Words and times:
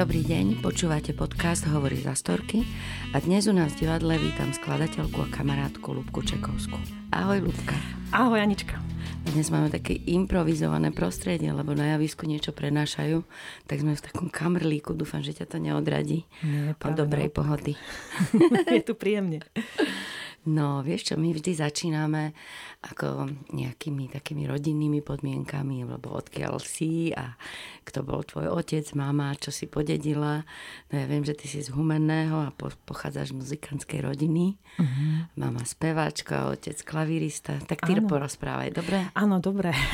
Dobrý 0.00 0.24
deň, 0.24 0.64
počúvate 0.64 1.12
podcast 1.12 1.68
Hovorí 1.68 2.00
za 2.00 2.16
storky 2.16 2.64
a 3.12 3.20
dnes 3.20 3.44
u 3.44 3.52
nás 3.52 3.76
v 3.76 3.84
divadle 3.84 4.16
vítam 4.16 4.48
skladateľku 4.48 5.20
a 5.20 5.28
kamarátku 5.28 5.92
Lubku 5.92 6.24
Čekovskú. 6.24 6.80
Ahoj 7.12 7.44
Lubka. 7.44 7.76
Ahoj 8.08 8.40
Anička. 8.40 8.80
Dnes 9.28 9.52
máme 9.52 9.68
také 9.68 10.00
improvizované 10.08 10.88
prostredie, 10.88 11.52
lebo 11.52 11.76
na 11.76 11.92
javisku 11.92 12.24
niečo 12.24 12.56
prenášajú, 12.56 13.28
tak 13.68 13.84
sme 13.84 13.92
v 13.92 14.00
takom 14.00 14.32
kamrlíku, 14.32 14.96
dúfam, 14.96 15.20
že 15.20 15.36
ťa 15.36 15.52
to 15.52 15.60
neodradí 15.60 16.24
Nie, 16.48 16.72
od 16.80 16.96
dobrej 16.96 17.28
pohody. 17.28 17.76
Je 18.72 18.80
tu 18.80 18.96
príjemne. 18.96 19.44
No, 20.48 20.80
vieš 20.80 21.12
čo, 21.12 21.14
my 21.20 21.36
vždy 21.36 21.52
začíname 21.52 22.32
ako 22.80 23.28
nejakými 23.52 24.08
takými 24.08 24.48
rodinnými 24.48 25.04
podmienkami, 25.04 25.84
lebo 25.84 26.16
odkiaľ 26.16 26.56
si 26.64 27.12
a 27.12 27.36
kto 27.84 28.00
bol 28.00 28.24
tvoj 28.24 28.48
otec, 28.48 28.88
mama, 28.96 29.36
čo 29.36 29.52
si 29.52 29.68
podedila. 29.68 30.40
No 30.88 30.94
ja 30.96 31.04
viem, 31.04 31.28
že 31.28 31.36
ty 31.36 31.44
si 31.44 31.60
z 31.60 31.68
Humenného 31.76 32.48
a 32.48 32.48
po, 32.56 32.72
pochádzaš 32.88 33.36
z 33.36 33.36
muzikantskej 33.36 34.00
rodiny. 34.00 34.56
Uh-huh. 34.80 35.28
Mama 35.36 35.60
speváčka, 35.68 36.48
otec 36.48 36.80
klavírista. 36.88 37.60
Tak 37.68 37.84
ty 37.84 38.00
porozprávaj, 38.00 38.72
dobre? 38.72 39.12
Áno, 39.12 39.44
dobre. 39.44 39.76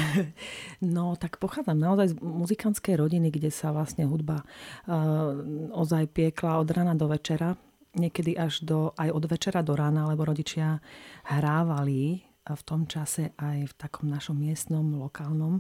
No, 0.77 1.17
tak 1.17 1.41
pochádzam 1.41 1.77
naozaj 1.77 2.15
z 2.15 2.15
muzikantskej 2.21 3.01
rodiny, 3.01 3.33
kde 3.33 3.49
sa 3.49 3.73
vlastne 3.73 4.05
hudba 4.05 4.45
uh, 4.87 5.33
ozaj 5.73 6.13
piekla 6.13 6.61
od 6.61 6.69
rana 6.69 6.93
do 6.95 7.09
večera 7.09 7.57
niekedy 7.97 8.37
až 8.37 8.63
do, 8.63 8.93
aj 9.01 9.11
od 9.11 9.25
večera 9.27 9.65
do 9.65 9.73
rána, 9.73 10.07
lebo 10.07 10.29
rodičia 10.29 10.79
hrávali 11.27 12.23
v 12.47 12.63
tom 12.63 12.87
čase 12.87 13.35
aj 13.43 13.59
v 13.67 13.75
takom 13.75 14.07
našom 14.07 14.39
miestnom, 14.39 14.87
lokálnom. 14.95 15.59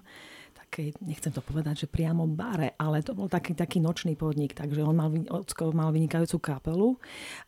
Takej, 0.54 0.94
nechcem 1.02 1.34
to 1.34 1.42
povedať, 1.42 1.86
že 1.86 1.90
priamo 1.90 2.30
bare, 2.30 2.78
ale 2.78 3.02
to 3.02 3.10
bol 3.10 3.26
taký, 3.26 3.58
taký 3.58 3.82
nočný 3.82 4.14
podnik, 4.14 4.54
takže 4.54 4.86
on 4.86 4.94
mal, 4.94 5.10
ocko 5.10 5.74
mal 5.74 5.90
vynikajúcu 5.90 6.38
kapelu. 6.38 6.94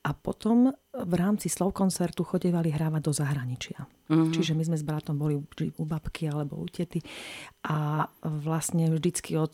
A 0.03 0.11
potom 0.11 0.75
v 1.05 1.15
rámci 1.15 1.47
slov 1.47 1.77
koncertu 1.77 2.27
chodevali 2.27 2.73
hrávať 2.75 3.03
do 3.05 3.13
zahraničia. 3.15 3.87
Mm-hmm. 4.09 4.33
Čiže 4.33 4.53
my 4.57 4.65
sme 4.65 4.77
s 4.81 4.85
bratom 4.89 5.21
boli 5.21 5.37
u 5.77 5.85
babky 5.85 6.33
alebo 6.33 6.57
u 6.57 6.65
tety 6.65 7.05
a 7.69 8.09
vlastne 8.25 8.89
vždycky 8.89 9.37
od, 9.37 9.53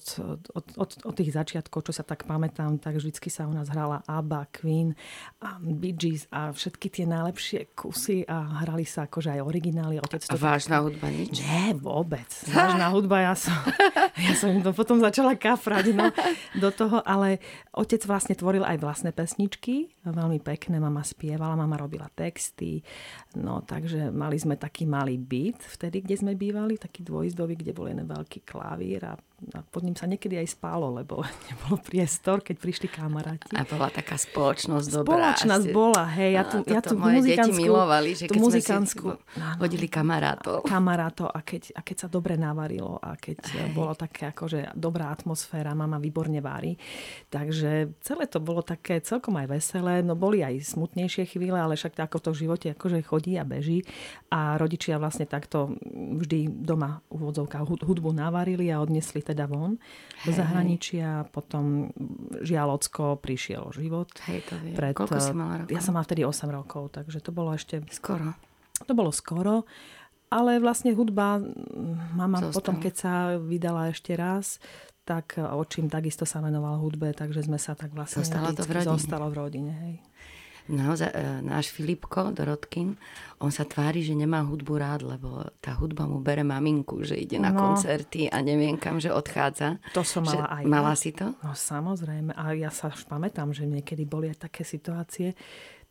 od, 0.55 0.67
od, 0.79 0.91
od 1.03 1.15
tých 1.19 1.35
začiatkov, 1.35 1.91
čo 1.91 1.91
sa 1.91 2.07
tak 2.07 2.23
pamätám, 2.23 2.79
tak 2.79 2.95
vždycky 3.03 3.35
sa 3.35 3.51
u 3.51 3.53
nás 3.53 3.67
hrala 3.67 4.07
ABBA, 4.07 4.47
Queen 4.55 4.95
a 5.43 5.59
Bee 5.59 5.91
Gees 5.91 6.31
a 6.31 6.55
všetky 6.55 6.87
tie 6.87 7.03
najlepšie 7.03 7.75
kusy 7.75 8.23
a 8.31 8.63
hrali 8.63 8.87
sa 8.87 9.11
akože 9.11 9.35
aj 9.35 9.41
originály. 9.43 9.99
Otec 9.99 10.23
to 10.23 10.39
a 10.39 10.39
vážna 10.39 10.79
hudba 10.87 11.11
nič? 11.11 11.35
Nie, 11.43 11.75
vôbec. 11.75 12.31
Vážna 12.55 12.95
hudba, 12.95 13.27
ja 13.27 13.35
som, 13.35 13.59
ja 14.15 14.39
som 14.39 14.55
im 14.55 14.63
to 14.63 14.71
potom 14.71 15.03
začala 15.03 15.35
kafrať 15.35 15.91
no, 15.91 16.15
do 16.63 16.71
toho, 16.71 17.03
ale 17.03 17.43
otec 17.75 18.07
vlastne 18.07 18.39
tvoril 18.39 18.63
aj 18.63 18.79
vlastné 18.79 19.11
pesničky, 19.11 19.91
veľmi 20.07 20.39
pekné, 20.39 20.79
mama 20.79 21.03
spievala, 21.35 21.59
mama 21.59 21.75
robila 21.75 22.07
texty, 22.15 22.79
no 23.43 23.67
takže 23.67 24.15
mali 24.15 24.39
sme 24.39 24.55
taký 24.55 24.87
malý 24.87 25.19
byt 25.19 25.67
vtedy, 25.67 26.07
kde 26.07 26.15
sme 26.15 26.39
bývali, 26.39 26.79
taký 26.79 27.03
dvojizdový, 27.03 27.59
kde 27.59 27.75
bol 27.75 27.91
jeden 27.91 28.07
veľký 28.07 28.47
klavír 28.47 29.03
a 29.03 29.19
a 29.53 29.61
pod 29.61 29.85
ním 29.85 29.93
sa 29.93 30.09
niekedy 30.09 30.41
aj 30.41 30.57
spálo, 30.57 30.89
lebo 30.95 31.21
nebolo 31.49 31.77
priestor, 31.83 32.41
keď 32.41 32.57
prišli 32.57 32.89
kamaráti. 32.89 33.53
A 33.53 33.69
bola 33.69 33.93
taká 33.93 34.17
spoločnosť 34.17 34.89
dobrá. 34.89 35.37
Spoločnosť 35.37 35.67
bola, 35.75 36.05
hej. 36.17 36.33
Ja 36.41 36.45
tu, 36.49 36.57
ja 36.65 36.81
tu 36.81 36.97
moje 36.97 37.21
deti 37.29 37.51
milovali, 37.53 38.17
že 38.17 38.25
keď 38.31 38.41
muzikánsku, 38.41 39.07
sme 39.13 39.21
si 39.21 39.61
hodili 39.61 39.87
kamarátov. 39.91 40.65
Kamarátov 40.65 41.29
a 41.29 41.45
keď, 41.45 41.77
a 41.77 41.81
keď 41.85 41.97
sa 42.07 42.09
dobre 42.09 42.41
navarilo 42.41 42.97
a 43.03 43.19
keď 43.19 43.39
hej. 43.53 43.71
bolo 43.77 43.93
také 43.93 44.33
akože 44.33 44.73
dobrá 44.73 45.13
atmosféra, 45.13 45.77
mama 45.77 46.01
výborne 46.01 46.41
vári. 46.41 46.81
Takže 47.29 48.01
celé 48.01 48.25
to 48.31 48.41
bolo 48.41 48.65
také 48.65 49.03
celkom 49.05 49.37
aj 49.37 49.51
veselé. 49.51 50.01
No 50.01 50.17
boli 50.17 50.41
aj 50.41 50.63
smutnejšie 50.73 51.29
chvíle, 51.29 51.59
ale 51.59 51.77
však 51.77 51.99
ako 52.01 52.19
to 52.23 52.31
v 52.33 52.41
živote 52.47 52.67
akože 52.73 52.99
chodí 53.05 53.37
a 53.37 53.45
beží. 53.45 53.83
A 54.31 54.57
rodičia 54.57 54.97
vlastne 54.97 55.29
takto 55.29 55.75
vždy 55.93 56.49
doma 56.49 57.03
v 57.11 57.35
hudbu 57.83 58.11
navarili 58.15 58.71
a 58.71 58.81
odnesli 58.81 59.21
teda 59.35 59.51
von 59.51 59.77
Hej. 59.77 60.25
do 60.25 60.31
zahraničia. 60.33 61.27
Potom 61.35 61.91
žialocko 62.41 63.19
prišiel 63.19 63.75
život. 63.75 64.15
Hej, 64.31 64.47
to 64.47 64.55
vie. 64.63 64.73
Pred, 64.73 64.95
Koľko 64.95 65.19
si 65.19 65.35
mala 65.35 65.67
rokov? 65.67 65.75
Ja 65.75 65.83
som 65.83 65.99
mala 65.99 66.07
vtedy 66.07 66.23
8 66.23 66.49
rokov, 66.49 66.95
takže 66.95 67.19
to 67.19 67.35
bolo 67.35 67.51
ešte... 67.53 67.83
Skoro. 67.91 68.39
To 68.87 68.93
bolo 68.95 69.11
skoro. 69.11 69.67
Ale 70.31 70.63
vlastne 70.63 70.95
hudba, 70.95 71.43
mama 72.15 72.43
Zostal. 72.43 72.55
potom, 72.55 72.75
keď 72.79 72.95
sa 72.95 73.13
vydala 73.39 73.91
ešte 73.91 74.15
raz, 74.15 74.63
tak 75.05 75.37
očím 75.37 75.93
takisto 75.93 76.25
sa 76.25 76.41
venoval 76.41 76.81
hudbe, 76.81 77.13
takže 77.13 77.45
sme 77.45 77.61
sa 77.61 77.77
tak 77.77 77.93
vlastne... 77.93 78.25
Zostalo 78.25 78.51
to 78.57 78.65
v 78.65 78.73
rodine. 78.73 78.95
Zostalo 78.97 79.27
v 79.29 79.35
rodine, 79.37 79.73
hej 79.75 79.95
naozaj, 80.69 81.11
e, 81.13 81.23
náš 81.45 81.69
Filipko 81.69 82.33
Dorotkin, 82.33 82.97
on 83.43 83.53
sa 83.53 83.69
tvári, 83.69 84.01
že 84.01 84.17
nemá 84.17 84.41
hudbu 84.41 84.75
rád, 84.81 85.05
lebo 85.05 85.45
tá 85.61 85.77
hudba 85.77 86.09
mu 86.09 86.25
bere 86.25 86.41
maminku, 86.41 87.05
že 87.05 87.19
ide 87.19 87.37
na 87.37 87.53
no, 87.53 87.61
koncerty 87.61 88.33
a 88.33 88.41
neviem 88.41 88.81
kam, 88.81 88.97
že 88.97 89.13
odchádza. 89.13 89.77
To 89.93 90.01
som 90.01 90.25
mala 90.25 90.49
že, 90.49 90.55
aj. 90.61 90.63
Mala 90.65 90.95
si 90.97 91.11
to? 91.13 91.37
No 91.45 91.53
samozrejme. 91.53 92.33
A 92.33 92.57
ja 92.57 92.73
sa 92.73 92.89
už 92.89 93.05
pamätám, 93.05 93.53
že 93.53 93.69
niekedy 93.69 94.09
boli 94.09 94.33
aj 94.33 94.49
také 94.49 94.65
situácie, 94.65 95.37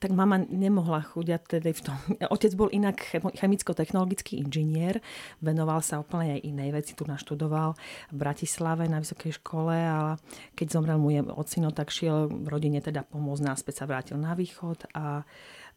tak 0.03 0.11
mama 0.11 0.43
nemohla 0.43 0.99
chudiať 0.99 1.55
tedy 1.55 1.71
v 1.71 1.81
tom. 1.87 1.95
Otec 2.35 2.51
bol 2.59 2.67
inak 2.67 2.99
chemicko-technologický 3.39 4.43
inžinier, 4.43 4.99
venoval 5.39 5.79
sa 5.79 6.03
úplne 6.03 6.35
aj 6.35 6.41
inej 6.43 6.69
veci, 6.75 6.91
tu 6.91 7.07
naštudoval 7.07 7.79
v 8.11 8.17
Bratislave 8.19 8.91
na 8.91 8.99
vysokej 8.99 9.39
škole, 9.39 9.71
ale 9.71 10.19
keď 10.59 10.67
zomrel 10.75 10.99
mu 10.99 11.15
ocino, 11.39 11.71
tak 11.71 11.87
šiel 11.87 12.27
rodine 12.43 12.83
teda 12.83 13.07
pomôcť 13.07 13.47
náspäť 13.47 13.79
sa 13.79 13.87
vrátil 13.87 14.19
na 14.19 14.35
východ 14.35 14.91
a 14.91 15.23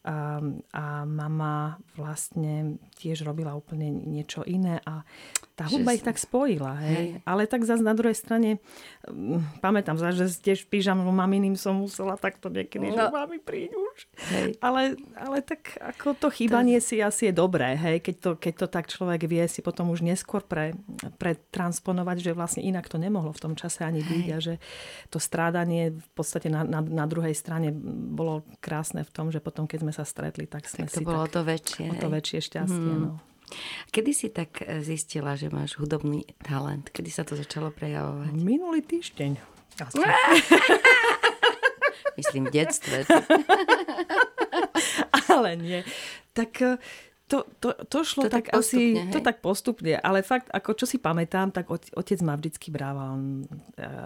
a, 0.06 0.38
a 0.70 0.84
mama 1.02 1.82
vlastne 1.98 2.78
tiež 2.94 3.26
robila 3.26 3.58
úplne 3.58 3.90
niečo 3.90 4.46
iné 4.46 4.78
a 4.86 5.02
tá 5.56 5.66
hudba 5.72 5.96
ich 5.96 6.04
tak 6.04 6.20
spojila. 6.20 6.76
Hej. 6.84 6.94
hej. 6.94 7.08
Ale 7.24 7.48
tak 7.48 7.64
zase 7.64 7.80
na 7.80 7.96
druhej 7.96 8.14
strane, 8.14 8.60
mm, 9.08 9.64
pamätám 9.64 9.96
sa, 9.96 10.12
že 10.12 10.28
tiež 10.28 10.68
pížamom 10.68 11.08
maminým 11.10 11.56
som 11.56 11.80
musela 11.80 12.14
takto 12.20 12.52
niekedy, 12.52 12.92
no. 12.92 12.94
že 12.94 13.08
mami 13.08 13.40
príď 13.40 13.72
už. 13.72 13.98
Hej. 14.30 14.48
Ale, 14.60 15.00
ale 15.16 15.40
tak 15.40 15.80
ako 15.80 16.12
to 16.14 16.28
chýbanie 16.28 16.76
to... 16.78 16.92
si 16.92 16.96
asi 17.00 17.32
je 17.32 17.34
dobré, 17.34 17.72
hej. 17.74 18.04
Keď, 18.04 18.16
to, 18.20 18.30
keď 18.36 18.54
to 18.62 18.66
tak 18.68 18.84
človek 18.86 19.24
vie 19.24 19.42
si 19.48 19.64
potom 19.64 19.88
už 19.88 20.04
neskôr 20.04 20.44
pre, 20.44 20.76
pretransponovať, 21.16 22.30
že 22.30 22.36
vlastne 22.36 22.60
inak 22.60 22.86
to 22.92 23.00
nemohlo 23.00 23.32
v 23.32 23.42
tom 23.42 23.54
čase 23.56 23.80
ani 23.80 24.04
byť 24.04 24.26
a 24.30 24.38
že 24.38 24.60
to 25.08 25.16
strádanie 25.16 25.96
v 25.96 26.10
podstate 26.12 26.52
na, 26.52 26.68
na, 26.68 26.84
na 26.84 27.08
druhej 27.08 27.32
strane 27.32 27.72
bolo 28.12 28.44
krásne 28.60 29.08
v 29.08 29.10
tom, 29.10 29.32
že 29.32 29.40
potom, 29.40 29.64
keď 29.64 29.88
sme 29.88 29.92
sa 29.96 30.04
stretli, 30.04 30.44
tak 30.44 30.68
sme 30.68 30.84
tak 30.84 30.92
to 30.92 31.00
si 31.00 31.04
bolo 31.08 31.24
tak, 31.24 31.32
to 31.32 31.40
väčšie. 31.48 31.86
O 31.88 31.94
to 31.96 32.08
väčšie 32.12 32.38
šťastie. 32.44 32.92
Hmm. 32.92 33.02
No. 33.08 33.10
Kedy 33.94 34.10
si 34.12 34.28
tak 34.28 34.60
e, 34.60 34.82
zistila, 34.82 35.38
že 35.38 35.48
máš 35.48 35.78
hudobný 35.80 36.26
talent? 36.42 36.90
Kedy 36.92 37.10
sa 37.14 37.22
to 37.22 37.38
začalo 37.38 37.70
prejavovať? 37.72 38.34
Minulý 38.36 38.82
týždeň. 38.84 39.38
Myslím 42.18 42.48
v 42.48 42.52
detstve. 42.52 43.04
Ale 45.34 45.50
nie. 45.56 45.80
Tak 46.32 46.50
e, 46.60 46.76
to, 47.26 47.42
to, 47.58 47.74
to 47.90 47.98
šlo 48.06 48.30
to 48.30 48.30
tak, 48.30 48.46
tak 48.46 48.54
postupne, 48.54 48.78
asi, 48.78 49.02
hej? 49.02 49.10
to 49.10 49.18
tak 49.18 49.36
postupne, 49.42 49.94
ale 49.98 50.22
fakt, 50.22 50.46
ako 50.54 50.70
čo 50.78 50.86
si 50.86 51.02
pamätám, 51.02 51.50
tak 51.50 51.66
otec 51.74 52.18
ma 52.22 52.38
vždycky 52.38 52.70
brával 52.70 53.18
e, 53.18 53.22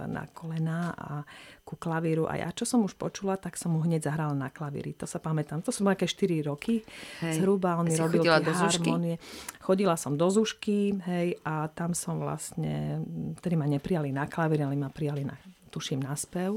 na 0.08 0.24
kolena 0.32 0.96
a 0.96 1.20
ku 1.60 1.76
klavíru 1.76 2.24
a 2.24 2.40
ja, 2.40 2.48
čo 2.48 2.64
som 2.64 2.80
už 2.80 2.96
počula, 2.96 3.36
tak 3.36 3.60
som 3.60 3.76
mu 3.76 3.84
hneď 3.84 4.08
zahrala 4.08 4.32
na 4.32 4.48
klavíri. 4.48 4.96
To 4.96 5.04
sa 5.04 5.20
pamätám. 5.20 5.60
To 5.62 5.70
som 5.70 5.84
aké 5.92 6.08
4 6.08 6.48
roky 6.48 6.80
hej. 7.20 7.36
zhruba, 7.36 7.76
on 7.76 7.86
mi 7.86 7.94
robil 7.94 8.24
tie 8.24 8.40
do 8.40 8.56
harmonie. 8.56 9.16
Chodila 9.60 10.00
som 10.00 10.16
do 10.16 10.26
Zušky, 10.32 10.96
hej, 11.04 11.36
a 11.44 11.68
tam 11.68 11.92
som 11.92 12.18
vlastne, 12.24 13.04
ktorí 13.36 13.54
ma 13.54 13.68
neprijali 13.68 14.10
na 14.10 14.24
klavír, 14.24 14.64
ale 14.64 14.80
ma 14.80 14.88
prijali 14.88 15.28
na, 15.28 15.36
tuším, 15.68 16.00
na 16.00 16.16
spev. 16.16 16.56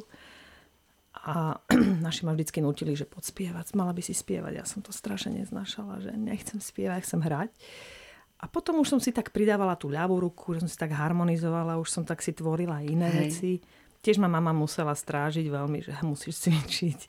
A 1.24 1.56
naši 2.06 2.28
ma 2.28 2.36
vždycky 2.36 2.60
nutili, 2.60 3.00
že 3.00 3.08
podspievať, 3.08 3.75
mala 3.80 3.96
by 3.96 4.04
si 4.04 4.12
spievať. 4.12 4.54
Ja 4.60 4.66
som 4.68 4.84
to 4.84 4.92
strašne 4.92 5.40
neznašala, 5.40 6.04
že 6.04 6.12
nechcem 6.16 6.60
spievať, 6.60 7.08
chcem 7.08 7.24
hrať. 7.24 7.52
A 8.44 8.52
potom 8.52 8.84
už 8.84 8.92
som 8.92 9.00
si 9.00 9.16
tak 9.16 9.31
pridávala 9.31 9.80
tú 9.80 9.88
ľavú 9.88 10.20
ruku, 10.20 10.52
že 10.52 10.68
som 10.68 10.70
si 10.72 10.75
tak 10.75 10.92
harmonizovala, 10.92 11.80
už 11.80 11.88
som 11.88 12.04
tak 12.04 12.20
si 12.20 12.36
tvorila 12.36 12.84
iné 12.84 13.08
Hej. 13.08 13.20
veci. 13.24 13.52
Tiež 14.04 14.20
ma 14.20 14.28
mama 14.28 14.52
musela 14.52 14.92
strážiť 14.92 15.48
veľmi, 15.48 15.80
že 15.80 15.96
musíš 16.04 16.44
cvičiť. 16.44 17.00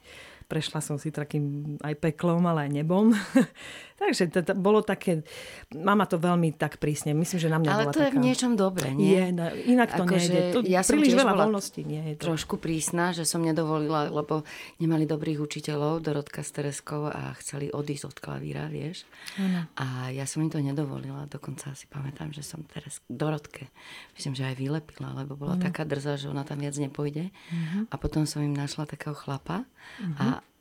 Prešla 0.44 0.80
som 0.84 0.96
si 1.00 1.08
takým 1.08 1.76
aj 1.80 1.94
peklom, 1.98 2.44
ale 2.44 2.68
aj 2.68 2.70
nebom. 2.70 3.10
Takže 3.94 4.26
to, 4.26 4.42
to 4.42 4.52
bolo 4.58 4.82
také, 4.82 5.22
mama 5.70 6.02
to 6.04 6.18
veľmi 6.18 6.58
tak 6.58 6.82
prísne, 6.82 7.14
myslím, 7.14 7.38
že 7.38 7.46
na 7.46 7.62
mňa 7.62 7.70
Ale 7.70 7.82
bola 7.86 7.92
to 7.94 8.02
taká... 8.02 8.06
je 8.10 8.12
v 8.12 8.18
niečom 8.20 8.52
dobre, 8.58 8.90
nie? 8.90 9.14
Je, 9.14 9.24
no, 9.30 9.44
inak 9.54 9.94
to 9.94 10.02
Ako, 10.02 10.14
nejde. 10.18 10.40
To, 10.50 10.60
ja 10.66 10.82
príliš 10.82 11.14
veľa 11.14 11.34
voľností 11.38 11.86
nie 11.86 12.02
je 12.10 12.14
to. 12.18 12.34
Trošku 12.34 12.58
prísna, 12.58 13.14
že 13.14 13.22
som 13.22 13.38
nedovolila, 13.38 14.10
lebo 14.10 14.42
nemali 14.82 15.06
dobrých 15.06 15.38
učiteľov, 15.38 16.02
Dorotka 16.02 16.42
s 16.42 16.50
Tereskou 16.50 17.06
a 17.06 17.38
chceli 17.38 17.70
odísť 17.70 18.04
od 18.10 18.16
klavíra, 18.18 18.66
vieš. 18.66 19.06
Ano. 19.38 19.70
A 19.78 20.10
ja 20.10 20.26
som 20.26 20.42
im 20.42 20.50
to 20.50 20.58
nedovolila, 20.58 21.30
dokonca 21.30 21.70
si 21.78 21.86
pamätám, 21.86 22.34
že 22.34 22.42
som 22.42 22.66
teraz 22.66 22.98
Dorotke, 23.06 23.70
myslím, 24.18 24.34
že 24.34 24.42
aj 24.42 24.58
vylepila, 24.58 25.14
lebo 25.14 25.38
bola 25.38 25.54
ano. 25.54 25.70
taká 25.70 25.86
drzá, 25.86 26.18
že 26.18 26.26
ona 26.26 26.42
tam 26.42 26.58
viac 26.58 26.74
nepôjde. 26.74 27.30
Uh-huh. 27.30 27.86
A 27.88 27.94
potom 27.94 28.26
som 28.26 28.42
im 28.42 28.58
našla 28.58 28.90
takého 28.90 29.14
chlapa 29.14 29.62
uh-huh. 30.02 30.18
a 30.18 30.26
e, 30.34 30.53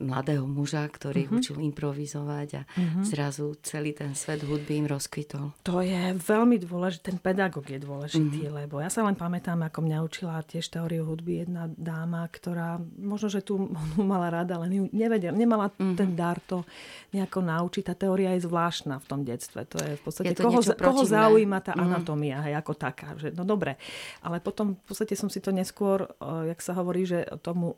mladého 0.00 0.48
muža, 0.48 0.88
ktorý 0.88 1.28
uh-huh. 1.28 1.36
učil 1.38 1.56
improvizovať 1.60 2.48
a 2.58 2.62
uh-huh. 2.64 3.04
zrazu 3.04 3.54
celý 3.60 3.92
ten 3.92 4.16
svet 4.16 4.42
hudby 4.42 4.80
im 4.80 4.86
rozkvitol. 4.88 5.52
To 5.68 5.84
je 5.84 6.16
veľmi 6.16 6.56
dôležité, 6.64 7.12
ten 7.12 7.20
pedagóg 7.20 7.68
je 7.68 7.76
dôležitý, 7.76 8.48
uh-huh. 8.48 8.64
lebo 8.64 8.80
ja 8.80 8.88
sa 8.88 9.04
len 9.04 9.14
pamätám, 9.14 9.60
ako 9.68 9.84
mňa 9.84 9.98
učila 10.00 10.40
tiež 10.42 10.72
teóriu 10.72 11.04
hudby 11.04 11.44
jedna 11.44 11.68
dáma, 11.70 12.24
ktorá 12.32 12.80
možno, 12.96 13.28
že 13.28 13.44
tu 13.44 13.68
mala 14.00 14.32
rada, 14.32 14.56
len 14.64 14.72
ju 14.72 14.84
nevedela, 14.90 15.36
nemala 15.36 15.68
uh-huh. 15.70 15.92
ten 15.92 16.16
dar 16.16 16.40
to 16.40 16.64
nejako 17.12 17.44
naučiť. 17.44 17.82
Tá 17.84 17.94
teória 17.94 18.32
je 18.34 18.48
zvláštna 18.48 18.96
v 18.98 19.06
tom 19.06 19.20
detstve. 19.22 19.68
To 19.70 19.76
je 19.76 19.92
v 20.00 20.02
podstate, 20.02 20.32
je 20.32 20.40
koho, 20.40 20.64
koho 20.64 21.02
zaujíma 21.04 21.60
tá 21.60 21.76
anatómia, 21.76 22.40
uh-huh. 22.40 22.46
hej, 22.48 22.54
ako 22.58 22.72
taká. 22.74 23.12
Že, 23.20 23.36
no 23.36 23.44
dobre, 23.44 23.76
ale 24.24 24.40
potom 24.40 24.74
v 24.80 24.84
podstate 24.88 25.14
som 25.14 25.28
si 25.28 25.38
to 25.44 25.52
neskôr, 25.52 26.08
jak 26.48 26.58
sa 26.64 26.72
hovorí, 26.74 27.04
že 27.04 27.28
tomu 27.44 27.76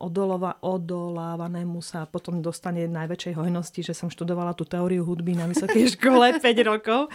odolova, 0.00 0.56
odolávanému 0.80 1.84
sa 1.84 2.08
potom 2.08 2.40
dostane 2.40 2.88
najväčšej 2.88 3.36
hojnosti, 3.36 3.80
že 3.84 3.94
som 3.94 4.08
študovala 4.08 4.56
tú 4.56 4.64
teóriu 4.64 5.04
hudby 5.04 5.36
na 5.36 5.44
vysokej 5.46 5.84
škole 6.00 6.40
5 6.40 6.42
rokov. 6.64 7.12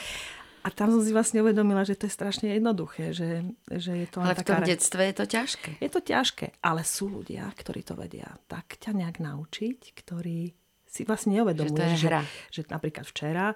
A 0.65 0.73
tam 0.73 0.89
som 0.89 1.01
si 1.06 1.13
vlastne 1.13 1.45
uvedomila, 1.45 1.85
že 1.85 1.94
to 1.94 2.09
je 2.09 2.13
strašne 2.17 2.50
jednoduché, 2.50 3.13
že, 3.13 3.45
že 3.69 4.01
je 4.01 4.07
to 4.09 4.17
Ale 4.25 4.33
v 4.33 4.41
taká... 4.41 4.50
tom 4.50 4.62
detstve 4.65 5.01
je 5.06 5.15
to 5.21 5.25
ťažké. 5.29 5.71
Je 5.77 5.89
to 5.94 6.01
ťažké, 6.01 6.57
ale 6.65 6.81
sú 6.81 7.06
ľudia, 7.06 7.45
ktorí 7.53 7.85
to 7.85 7.94
vedia 7.94 8.33
tak 8.50 8.81
ťa 8.81 8.97
nejak 8.97 9.21
naučiť, 9.21 9.94
ktorí 9.94 10.57
si 10.89 11.06
vlastne 11.06 11.38
neuvedomujú, 11.38 12.00
že, 12.01 12.09
že, 12.09 12.09
že 12.50 12.62
napríklad 12.65 13.06
včera 13.06 13.53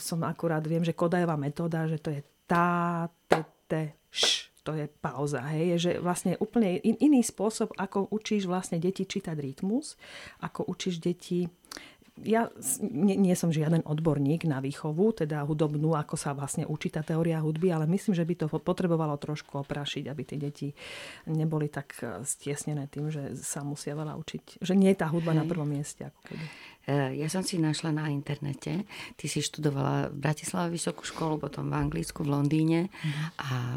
som 0.00 0.24
akurát, 0.24 0.64
viem, 0.64 0.80
že 0.80 0.96
Kodajová 0.96 1.36
metóda, 1.36 1.84
že 1.84 2.00
to 2.00 2.08
je 2.08 2.24
tá, 2.48 3.10
te, 3.28 3.42
te, 3.68 3.82
š, 4.08 4.48
to 4.66 4.74
je 4.74 4.90
pauza, 4.98 5.46
hej, 5.54 5.78
že 5.78 5.90
vlastne 6.02 6.34
úplne 6.42 6.82
in, 6.82 6.98
iný 6.98 7.22
spôsob, 7.22 7.70
ako 7.78 8.10
učíš 8.10 8.50
vlastne 8.50 8.82
deti 8.82 9.06
čítať 9.06 9.38
rytmus, 9.38 9.94
ako 10.42 10.66
učíš 10.66 10.98
deti 10.98 11.46
ja 12.24 12.48
nie, 12.80 13.12
nie 13.12 13.36
som 13.36 13.52
žiaden 13.52 13.84
odborník 13.84 14.48
na 14.48 14.64
výchovu, 14.64 15.12
teda 15.12 15.44
hudobnú, 15.44 15.92
ako 15.92 16.16
sa 16.16 16.32
vlastne 16.32 16.64
učí 16.64 16.88
tá 16.88 17.04
teória 17.04 17.44
hudby, 17.44 17.68
ale 17.68 17.84
myslím, 17.92 18.16
že 18.16 18.24
by 18.24 18.34
to 18.40 18.46
potrebovalo 18.48 19.20
trošku 19.20 19.60
oprašiť, 19.60 20.08
aby 20.08 20.22
tie 20.24 20.38
deti 20.40 20.68
neboli 21.28 21.68
tak 21.68 21.92
e, 22.00 22.24
stiesnené 22.24 22.88
tým, 22.88 23.12
že 23.12 23.36
sa 23.36 23.60
musia 23.60 23.92
veľa 23.92 24.16
učiť. 24.16 24.64
Že 24.64 24.74
nie 24.80 24.96
je 24.96 25.00
tá 25.04 25.12
hudba 25.12 25.36
Hej. 25.36 25.40
na 25.40 25.44
prvom 25.44 25.68
mieste. 25.68 26.08
Ako 26.08 26.20
keby. 26.24 26.44
E, 26.88 27.20
ja 27.20 27.28
som 27.28 27.44
si 27.44 27.60
našla 27.60 27.92
na 27.92 28.08
internete, 28.08 28.88
ty 29.20 29.26
si 29.28 29.44
študovala 29.44 30.08
v 30.08 30.16
Bratislave 30.16 30.72
vysokú 30.72 31.04
školu, 31.04 31.36
potom 31.36 31.68
v 31.68 31.76
Anglicku, 31.76 32.24
v 32.24 32.32
Londýne 32.32 32.80
mm. 32.88 33.44
a 33.44 33.76